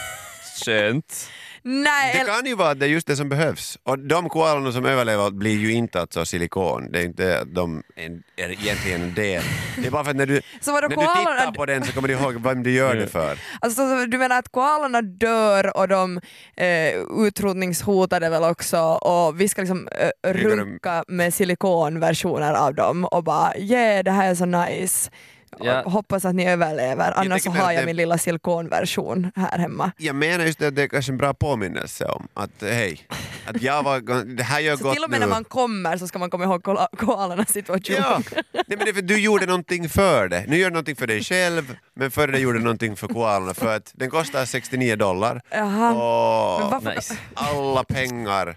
skönt. 0.64 1.28
Nej, 1.66 2.12
Det 2.18 2.32
kan 2.32 2.46
ju 2.46 2.54
vara 2.54 2.70
att 2.70 2.80
det 2.80 2.86
är 2.86 2.90
just 2.90 3.06
det 3.06 3.16
som 3.16 3.28
behövs. 3.28 3.78
Och 3.82 3.98
de 3.98 4.28
koalorna 4.28 4.72
som 4.72 4.84
överlever 4.84 5.30
blir 5.30 5.58
ju 5.58 5.72
inte 5.72 6.00
alltså 6.00 6.24
silikon. 6.24 6.92
Det 6.92 7.00
är 7.00 7.04
inte 7.04 7.40
att 7.40 7.54
de 7.54 7.82
är, 7.96 8.20
egentligen 8.36 9.02
en 9.02 9.14
del. 9.14 9.42
Det 9.78 9.86
är 9.86 9.90
bara 9.90 10.04
för 10.04 10.10
att 10.10 10.16
när 10.16 10.26
du, 10.26 10.32
när 10.66 10.88
du 10.88 10.88
tittar 10.88 11.52
på 11.52 11.66
den 11.66 11.84
så 11.84 11.92
kommer 11.92 12.08
du 12.08 12.14
ihåg 12.14 12.42
vem 12.42 12.62
du 12.62 12.70
gör 12.70 12.94
det 12.94 13.06
för. 13.06 13.38
alltså, 13.60 13.88
så 13.88 14.06
du 14.06 14.18
menar 14.18 14.38
att 14.38 14.48
koalorna 14.48 15.02
dör 15.02 15.76
och 15.76 15.88
de 15.88 16.20
eh, 16.56 17.26
utrotningshotade 17.26 18.30
väl 18.30 18.44
också 18.44 18.80
och 18.80 19.40
vi 19.40 19.48
ska 19.48 19.62
liksom 19.62 19.88
eh, 19.88 20.32
runka 20.32 21.04
med 21.08 21.34
silikonversioner 21.34 22.54
av 22.54 22.74
dem 22.74 23.04
och 23.04 23.24
bara 23.24 23.56
yeah 23.56 24.04
det 24.04 24.10
här 24.10 24.30
är 24.30 24.34
så 24.34 24.46
nice. 24.46 25.10
Ja. 25.60 25.82
Hoppas 25.82 26.24
att 26.24 26.34
ni 26.34 26.46
överlever, 26.50 27.12
annars 27.16 27.42
så 27.42 27.50
har 27.50 27.72
jag 27.72 27.82
det- 27.82 27.86
min 27.86 27.96
lilla 27.96 28.18
silikonversion 28.18 29.30
här 29.36 29.58
hemma. 29.58 29.92
Jag 29.96 30.16
menar 30.16 30.44
just 30.44 30.58
det 30.58 30.66
att 30.66 30.76
det 30.76 30.82
är 30.82 30.88
kanske 30.88 31.12
en 31.12 31.18
bra 31.18 31.34
påminnelse 31.34 32.04
om 32.04 32.28
att 32.34 32.50
hej, 32.62 33.00
att 33.46 33.62
jag 33.62 33.82
var, 33.82 34.24
det 34.36 34.42
här 34.42 34.60
gör 34.60 34.76
Så 34.76 34.84
gott 34.84 34.94
till 34.94 35.04
och 35.04 35.10
med 35.10 35.20
nu. 35.20 35.26
när 35.26 35.30
man 35.32 35.44
kommer 35.44 35.96
så 35.96 36.08
ska 36.08 36.18
man 36.18 36.30
komma 36.30 36.44
ihåg 36.44 36.62
koalornas 36.96 37.52
situation. 37.52 37.96
Ja, 37.98 38.20
Nej, 38.52 38.64
men 38.68 38.78
det 38.78 38.88
är 38.88 38.94
för 38.94 39.02
du 39.02 39.20
gjorde 39.20 39.46
någonting 39.46 39.88
för 39.88 40.28
det. 40.28 40.44
Nu 40.48 40.56
gör 40.56 40.66
du 40.70 40.72
någonting 40.74 40.96
för 40.96 41.06
dig 41.06 41.24
själv, 41.24 41.76
men 41.96 42.10
före 42.10 42.30
det 42.32 42.38
gjorde 42.38 42.58
du 42.58 42.64
någonting 42.64 42.96
för 42.96 43.08
koalorna 43.08 43.54
för 43.54 43.76
att 43.76 43.92
den 43.94 44.10
kostar 44.10 44.44
69 44.44 44.96
dollar 44.96 45.42
Jaha. 45.50 45.92
och 45.94 46.84
Nice. 46.84 47.16
alla 47.34 47.84
pengar 47.84 48.56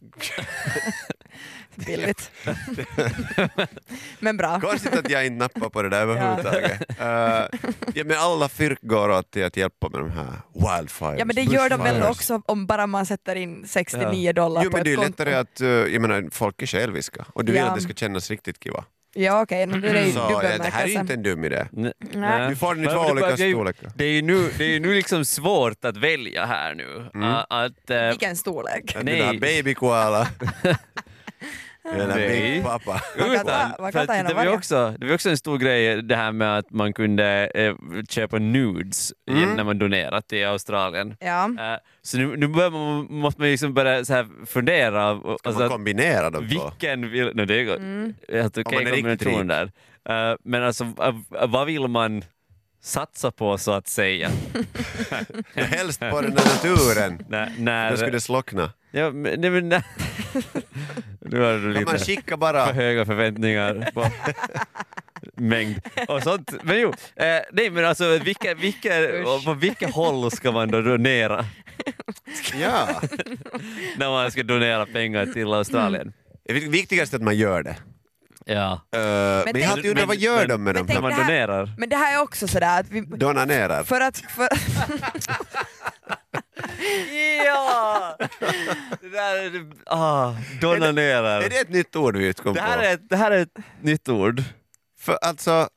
billigt? 1.86 2.30
men 4.18 4.36
bra. 4.36 4.60
Konstigt 4.60 4.94
att 4.96 5.10
jag 5.10 5.26
inte 5.26 5.38
nappar 5.38 5.68
på 5.68 5.82
det 5.82 5.88
där 5.88 6.00
överhuvudtaget. 6.00 6.80
Uh, 7.00 7.06
ja, 7.94 8.04
men 8.04 8.16
alla 8.18 8.48
fyrk 8.48 8.78
går 8.82 9.08
åt 9.08 9.30
till 9.30 9.44
att 9.44 9.56
hjälpa 9.56 9.88
med 9.88 10.00
de 10.00 10.10
här 10.10 10.32
wildfires. 10.54 11.18
Ja 11.18 11.24
men 11.24 11.36
det 11.36 11.42
gör 11.42 11.68
de 11.70 11.82
väl 11.82 12.02
också 12.02 12.42
om 12.46 12.66
bara 12.66 12.86
man 12.86 13.06
sätter 13.06 13.36
in 13.36 13.64
69 13.66 14.32
dollar 14.32 14.62
Jo 14.64 14.70
på 14.70 14.76
men 14.76 14.84
det 14.84 14.90
är 14.90 14.92
ett 14.92 14.98
ju 15.00 15.04
konto. 15.04 15.10
lättare 15.24 15.34
att, 15.34 15.60
uh, 15.60 15.68
jag 15.68 16.02
menar 16.02 16.28
folk 16.32 16.62
är 16.62 16.66
själviska 16.66 17.24
och 17.34 17.44
du 17.44 17.52
vill 17.52 17.60
Ja. 17.60 17.68
att 17.68 17.74
det 17.74 17.80
ska 17.82 17.92
kännas 17.92 18.30
riktigt 18.30 18.62
kiva. 18.64 18.84
Ja 19.14 19.42
okej, 19.42 19.66
okay, 19.68 19.80
det 19.80 19.88
är 19.88 20.10
Så 20.10 20.18
ja, 20.18 20.40
det 20.58 20.64
här 20.64 20.82
är 20.84 20.86
ju 20.88 20.94
inte 20.94 21.14
en 21.14 21.22
dum 21.22 21.44
idé. 21.44 21.66
Nej. 21.70 22.48
Du 22.48 22.56
får 22.56 22.74
den 22.74 22.84
i 22.84 22.86
Men 22.86 22.94
två 22.94 23.02
det- 23.04 23.10
olika 23.12 23.26
det 23.36 23.42
är 23.42 23.46
ju- 23.46 23.52
storlekar. 23.54 23.90
Det 23.94 24.04
är 24.04 24.08
ju 24.08 24.22
nu, 24.22 24.50
det 24.58 24.76
är 24.76 24.80
nu 24.80 24.94
liksom 24.94 25.24
svårt 25.24 25.84
att 25.84 25.96
välja 25.96 26.46
här 26.46 26.74
nu. 26.74 27.10
Mm. 27.14 27.34
Att, 27.50 27.90
eh, 27.90 28.08
Vilken 28.08 28.36
storlek? 28.36 28.94
Den 28.94 29.04
Nej. 29.04 29.18
där 29.20 29.38
baby 29.38 29.74
koala. 29.74 30.28
Eller 31.92 32.06
Nej. 32.06 32.52
Big 32.54 32.62
Papa. 32.62 33.02
Utan, 33.16 33.72
man 33.80 33.92
för 33.92 34.28
det, 34.28 34.34
var 34.34 34.54
också, 34.54 34.94
det 34.98 35.06
var 35.06 35.14
också 35.14 35.30
en 35.30 35.36
stor 35.36 35.58
grej 35.58 36.02
det 36.02 36.16
här 36.16 36.32
med 36.32 36.58
att 36.58 36.70
man 36.70 36.92
kunde 36.92 37.50
eh, 37.54 37.74
köpa 38.08 38.38
nudes 38.38 39.12
Mm. 39.30 39.56
när 39.56 39.64
man 39.64 39.78
donerat 39.78 40.28
till 40.28 40.46
Australien. 40.46 41.16
Ja. 41.20 41.44
Eh, 41.44 41.78
så 42.02 42.18
nu, 42.18 42.36
nu 42.36 42.48
man, 42.48 42.72
måste 43.10 43.40
man 43.40 43.50
liksom 43.50 43.74
börja 43.74 44.04
så 44.04 44.14
här 44.14 44.26
fundera. 44.46 45.18
Ska 45.20 45.36
alltså, 45.42 45.60
man 45.60 45.68
kombinera 45.68 46.30
de 46.30 46.48
två? 46.48 46.70
vilken 46.70 47.10
vill... 47.10 47.32
No, 47.36 47.44
det 47.44 47.54
är 47.60 47.76
Mm. 47.76 48.14
helt 48.32 48.58
okej 48.58 48.78
riktigt 48.84 48.94
kombination 49.04 49.46
där. 49.46 49.72
Eh, 50.08 50.36
men 50.44 50.62
alltså, 50.62 50.84
eh, 50.84 51.14
vad 51.48 51.66
vill 51.66 51.88
man 51.88 52.24
satsa 52.82 53.30
på 53.30 53.58
så 53.58 53.72
att 53.72 53.88
säga? 53.88 54.30
Helst 55.54 56.00
på 56.00 56.20
den 56.20 56.34
där 56.34 56.44
naturen. 56.44 57.24
när, 57.28 57.52
när, 57.58 57.90
Då 57.90 57.96
skulle 57.96 58.12
det 58.12 58.20
slockna. 58.20 58.72
ja, 58.90 59.10
men, 59.10 59.40
nej, 59.40 59.50
men. 59.50 59.82
Nu 61.30 61.40
har 61.40 61.52
du 61.52 61.74
Kan 61.74 61.84
man 61.84 61.92
lite 61.94 62.04
skicka 62.04 62.30
för 62.30 62.36
bara... 62.36 62.64
höga 62.72 63.06
förväntningar 63.06 63.90
på 63.94 64.06
mängd 65.34 65.80
och 66.08 66.22
sånt. 66.22 66.52
Men 66.62 66.80
jo, 66.80 66.88
eh, 67.16 67.26
nej 67.52 67.70
men 67.70 67.84
alltså 67.84 68.18
vilka, 68.18 68.54
vilka, 68.54 68.88
på 69.44 69.54
vilka 69.54 69.88
håll 69.88 70.30
ska 70.30 70.52
man 70.52 70.68
då 70.70 70.80
donera 70.82 71.44
Ja. 72.60 72.88
när 73.96 74.10
man 74.10 74.30
ska 74.30 74.42
donera 74.42 74.86
pengar 74.86 75.26
till 75.26 75.52
Australien? 75.52 76.12
Det 76.44 76.52
är 76.52 76.68
viktigast 76.70 77.14
att 77.14 77.22
man 77.22 77.36
gör 77.36 77.62
det. 77.62 77.76
Ja. 78.44 78.80
Uh, 78.96 79.00
men, 79.00 79.44
tänk- 79.44 79.56
jag 79.58 79.66
har 79.66 79.72
alltid 79.72 79.90
undrat, 79.90 80.08
vad 80.08 80.16
gör 80.16 80.38
men- 80.38 80.48
de 80.48 80.64
med 80.64 80.74
men 80.74 80.86
de 80.86 80.92
När 80.94 81.00
man 81.00 81.16
donerar. 81.16 81.74
Men 81.78 81.88
det 81.88 81.96
här 81.96 82.14
är 82.18 82.22
också 82.22 82.48
sådär 82.48 82.80
att 82.80 82.88
vi, 82.90 83.00
Donanerar? 83.00 83.84
för 83.84 84.00
att, 84.00 84.16
för, 84.18 84.48
Ja! 87.46 88.16
Det 89.00 89.08
där 89.08 89.36
är... 89.44 89.50
det- 89.50 89.76
Ah, 89.86 90.34
donanerar. 90.60 91.40
Är 91.42 91.48
det 91.48 91.56
ett 91.60 91.68
nytt 91.70 91.96
ord 91.96 92.16
vi 92.16 92.32
kom 92.32 92.54
Det 92.54 92.60
här 92.60 92.76
på? 92.78 92.82
är, 92.84 92.94
ett- 92.94 93.08
det 93.10 93.16
här 93.16 93.30
är 93.30 93.40
ett 93.42 93.58
nytt 93.80 94.08
ord. 94.08 94.42
För, 95.00 95.18
alltså, 95.22 95.68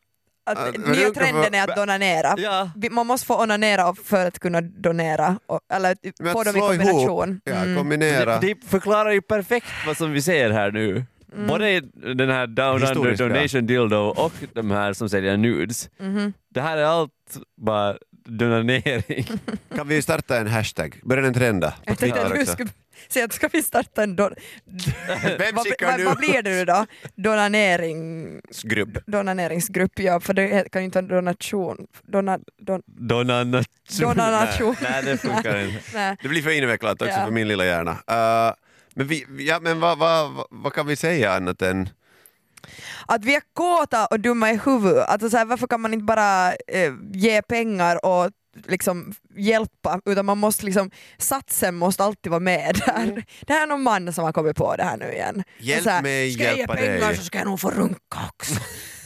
att 0.46 0.78
nya 0.78 1.10
trenden 1.10 1.54
är 1.54 1.70
att 1.70 1.76
donera. 1.76 2.36
Ja. 2.38 2.70
Man 2.92 3.08
måste 3.08 3.28
få 3.28 3.44
onanera 3.44 3.96
för 4.04 4.26
att 4.26 4.40
kunna 4.40 4.62
donera, 4.62 5.40
eller 5.74 5.96
Men 6.20 6.34
få 6.34 6.44
dem 6.44 6.56
i 6.58 6.60
kombination. 6.60 7.30
ihop, 7.30 7.42
ja, 7.46 7.54
Mm. 7.56 7.78
kombinera. 7.78 8.40
Det, 8.40 8.48
det 8.54 8.68
förklarar 8.68 9.12
ju 9.12 9.22
perfekt 9.22 9.68
vad 9.88 9.98
som 9.98 10.12
vi 10.12 10.22
ser 10.22 10.50
här 10.50 10.72
nu. 10.72 11.06
Mm. 11.36 11.48
Både 11.48 11.82
den 12.16 12.30
här 12.30 12.48
Down 12.48 12.76
Under 12.76 12.88
Historiskt 12.88 13.18
bra. 13.18 13.28
Donation 13.28 13.66
Dildo 13.66 13.98
och 13.98 14.34
de 14.54 14.72
här 14.72 14.94
som 14.94 15.10
säljer 15.10 15.38
nudes. 15.38 15.90
Mhm. 16.00 16.34
Det 16.50 16.62
här 16.62 16.78
är 16.78 16.84
allt 16.86 17.12
bara 17.58 17.96
donering. 18.26 19.26
Kan 19.76 19.88
vi 19.88 20.02
starta 20.02 20.38
en 20.38 20.48
hashtag? 20.48 21.00
Börja 21.04 21.22
den 21.24 21.34
trenda 21.34 21.72
på 21.72 21.78
Jag 21.86 21.98
tänkte 21.98 22.06
Twitter 22.06 22.26
att 22.26 22.34
du 22.34 22.42
också. 22.42 22.54
skulle 22.54 22.70
säga 23.10 23.26
att 23.26 23.34
ska 23.34 23.48
vi 23.48 23.64
starta 23.64 24.04
en 24.04 24.16
don... 24.16 24.34
Vem 25.38 25.56
vad, 25.56 25.68
skickar 25.68 25.86
vad, 25.86 26.00
nu? 26.00 26.06
vad 26.06 26.18
blir 26.18 26.42
det 26.42 26.50
nu 26.50 26.66
då? 26.66 26.86
Donanering... 27.16 28.42
Grupp. 28.64 29.06
Donaneringsgrupp, 29.08 30.00
ja, 30.00 30.20
för 30.20 30.34
det 30.34 30.72
kan 30.72 30.82
ju 30.82 30.86
inte 30.86 31.02
vara 31.02 31.16
donation. 31.16 31.88
Dona, 32.04 32.40
don, 32.62 32.82
Donation. 32.86 33.64
Donation. 34.00 34.76
Nej, 34.82 34.92
nej, 34.92 35.04
det 35.04 35.18
funkar 35.18 35.60
inte. 35.66 36.18
Det 36.22 36.28
blir 36.30 36.42
för 36.42 36.52
invecklat 36.52 37.02
också 37.02 37.14
Ja. 37.14 37.26
för 37.26 37.32
min 37.32 37.48
lilla 37.48 37.66
hjärna. 37.66 37.92
Uh, 37.92 38.54
men 38.96 39.08
vi, 39.08 39.26
ja, 39.40 39.60
men 39.62 39.80
vad, 39.80 39.98
vad, 39.98 40.32
vad, 40.34 40.46
vad 40.50 40.74
kan 40.74 40.88
vi 40.88 40.96
säga 40.96 41.34
annat 41.34 41.62
än... 41.62 41.90
Att 43.08 43.26
vi 43.26 43.36
är 43.36 43.42
kåta 43.54 44.06
och 44.06 44.20
dumma 44.20 44.52
i 44.52 44.60
huvudet. 44.66 45.08
Alltså 45.10 45.30
så 45.30 45.38
här, 45.38 45.46
varför 45.46 45.68
kan 45.68 45.82
man 45.82 45.94
inte 45.94 46.04
bara 46.06 46.54
eh, 46.54 46.94
ge 47.14 47.42
pengar 47.42 48.06
och 48.06 48.32
liksom 48.68 49.14
hjälpa, 49.38 50.00
utan 50.06 50.26
man 50.26 50.38
måste 50.38 50.66
liksom, 50.66 50.92
satsen 51.18 51.76
måste 51.76 52.04
alltid 52.04 52.30
vara 52.30 52.40
med 52.40 52.82
där. 52.86 53.24
Det 53.48 53.54
här 53.54 53.64
är 53.64 53.68
någon 53.68 53.82
man 53.84 54.14
som 54.14 54.24
har 54.24 54.32
kommit 54.34 54.56
på 54.58 54.76
det 54.76 54.84
här 54.84 54.98
nu 54.98 55.12
igen. 55.12 55.44
Hjälp 55.60 55.84
så 55.84 55.90
här, 55.90 56.02
mig 56.02 56.32
ska 56.32 56.44
jag 56.44 56.54
ge 56.54 56.58
hjälpa 56.60 56.74
pengar 56.76 57.08
dig. 57.08 57.18
så 57.18 57.24
ska 57.24 57.38
jag 57.38 57.48
nog 57.48 57.60
få 57.60 57.72
runka 57.72 58.18
också. 58.30 58.54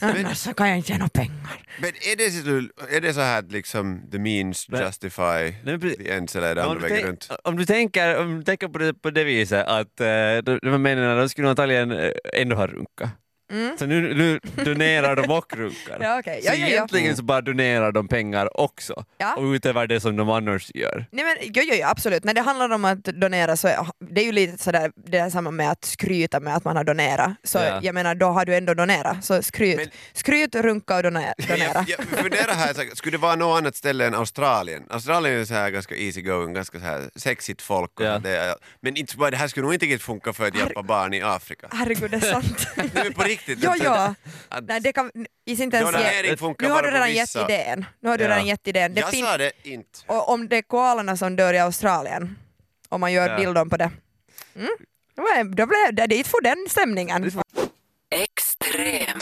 Annars 0.00 0.38
så 0.38 0.54
kan 0.54 0.68
jag 0.68 0.76
inte 0.76 0.92
ge 0.92 0.98
några 0.98 1.08
pengar. 1.08 1.62
Men 1.80 1.88
är 1.90 2.16
det, 2.16 2.30
så- 2.30 2.86
är 2.96 3.00
det 3.00 3.14
så 3.14 3.20
här 3.20 3.38
att 3.38 3.52
liksom 3.52 4.02
the 4.12 4.18
means 4.18 4.68
Men- 4.68 4.80
justify 4.86 5.22
Nej, 5.22 5.60
men 5.64 5.80
precis. 5.80 5.98
the 5.98 6.10
ends 6.12 6.36
eller 6.36 6.48
är 6.50 6.54
det 6.54 6.62
Om 6.64 6.70
andra 6.70 6.88
du, 6.88 6.94
vägen 6.94 7.08
runt? 7.08 7.28
om 7.44 7.56
du 7.56 7.64
tänker, 7.66 8.18
om 8.20 8.36
du 8.38 8.44
tänker 8.44 8.68
på, 8.68 8.78
det, 8.78 8.94
på 8.94 9.10
det 9.10 9.24
viset 9.24 9.66
att 9.66 10.00
eh, 10.00 10.06
de, 10.06 10.58
de 10.62 10.68
här 10.70 10.78
männen 10.78 11.18
de 11.18 11.28
skulle 11.28 11.48
antagligen 11.50 11.90
eh, 11.92 12.10
ändå 12.34 12.56
ha 12.56 12.66
runka. 12.66 13.10
Mm. 13.50 13.78
Så 13.78 13.86
nu, 13.86 14.14
nu 14.14 14.40
donerar 14.64 15.16
de 15.16 15.30
och 15.30 15.56
runkar. 15.56 15.98
Ja. 16.00 16.22
Så 16.24 16.30
Ja, 16.30 16.38
ja, 16.42 16.54
ja. 16.54 16.66
egentligen 16.66 17.16
så 17.16 17.22
bara 17.22 17.40
donerar 17.40 17.92
de 17.92 18.08
pengar 18.08 18.60
också. 18.60 19.04
Ja. 19.18 19.34
Och 19.34 19.42
utöver 19.44 19.86
det 19.86 20.00
som 20.00 20.16
de 20.16 20.30
annars 20.30 20.70
gör. 20.74 21.06
Nej 21.12 21.24
men 21.24 21.36
jo, 21.40 21.62
jo, 21.72 21.84
absolut, 21.86 22.24
när 22.24 22.34
det 22.34 22.40
handlar 22.40 22.70
om 22.70 22.84
att 22.84 23.04
donera 23.04 23.56
så 23.56 23.68
det 24.10 24.20
är 24.20 24.24
ju 24.24 24.32
lite 24.32 24.62
sådär, 24.62 24.92
det 25.06 25.18
är 25.18 25.30
samma 25.30 25.50
med 25.50 25.70
att 25.70 25.84
skryta 25.84 26.40
med 26.40 26.56
att 26.56 26.64
man 26.64 26.76
har 26.76 26.84
donerat. 26.84 27.30
Så 27.44 27.58
Ja. 27.58 27.80
jag 27.82 27.94
menar, 27.94 28.14
då 28.14 28.26
har 28.26 28.44
du 28.44 28.54
ändå 28.56 28.74
donerat. 28.74 29.24
Så 29.24 29.42
skryt, 29.42 29.76
Men- 29.76 29.86
skryt 30.12 30.54
runka 30.54 30.96
och 30.96 31.02
donera. 31.02 31.34
donera. 31.48 31.84
Jag, 31.88 31.88
jag 32.10 32.18
funderar 32.18 32.54
här, 32.54 32.74
så 32.74 32.82
skulle 32.96 33.16
det 33.16 33.20
vara 33.20 33.34
något 33.36 33.58
annat 33.58 33.76
ställe 33.76 34.06
än 34.06 34.14
Australien? 34.14 34.82
Australien 34.90 35.40
är 35.40 35.44
så 35.44 35.54
här 35.54 35.70
ganska 35.70 35.96
easy 35.96 36.22
going, 36.22 36.54
ganska 36.54 36.78
så 36.78 36.84
här 36.84 37.10
sexigt 37.16 37.62
folk. 37.62 38.00
Och 38.00 38.06
Ja. 38.06 38.18
det, 38.18 38.54
men 38.80 38.96
inte, 38.96 39.30
det 39.30 39.36
här 39.36 39.48
skulle 39.48 39.64
nog 39.64 39.74
inte 39.74 39.98
funka 39.98 40.32
för 40.32 40.46
att 40.48 40.56
hjälpa 40.58 40.82
barn 40.82 41.14
i 41.14 41.22
Afrika. 41.22 41.68
Herregud, 41.72 42.10
det 42.10 42.16
är 42.16 42.20
sant. 42.20 42.66
Riktigt. 43.46 43.58
jo, 43.62 43.72
jo. 43.84 43.90
att 44.48 44.64
Nej, 44.68 44.80
det 44.80 44.92
kan, 44.92 45.10
i 45.46 45.62
inte 45.62 45.76
ens 45.76 45.92
ge, 45.92 46.36
nu 46.58 46.70
har 46.70 46.82
du 46.82 46.90
redan 46.90 47.12
gett 47.14 47.36
idén. 47.36 47.86
Nu 48.00 48.08
har 48.08 48.18
du 48.18 48.24
Ja. 48.24 48.30
redan 48.30 48.46
gett 48.46 48.68
idén. 48.68 48.94
Det 48.94 49.00
Jag 49.00 49.10
fin- 49.10 49.24
sa 49.24 49.36
det 49.36 49.52
inte. 49.62 49.98
och 50.06 50.28
om 50.28 50.48
det 50.48 50.56
är 50.56 50.62
koalarna 50.62 51.16
som 51.16 51.36
dör 51.36 51.54
i 51.54 51.58
Australien, 51.58 52.38
om 52.88 53.00
man 53.00 53.12
gör 53.12 53.28
Ja. 53.30 53.36
dildon 53.38 53.70
på 53.70 53.76
det. 53.76 53.90
Mm. 54.56 54.68
Då 55.16 55.22
blev- 55.22 55.54
Då 55.54 55.66
blev 55.66 55.94
det, 55.94 56.06
dit 56.06 56.26
får 56.26 56.42
den 56.42 56.66
stämningen. 56.68 57.30
Extrem. 58.10 59.18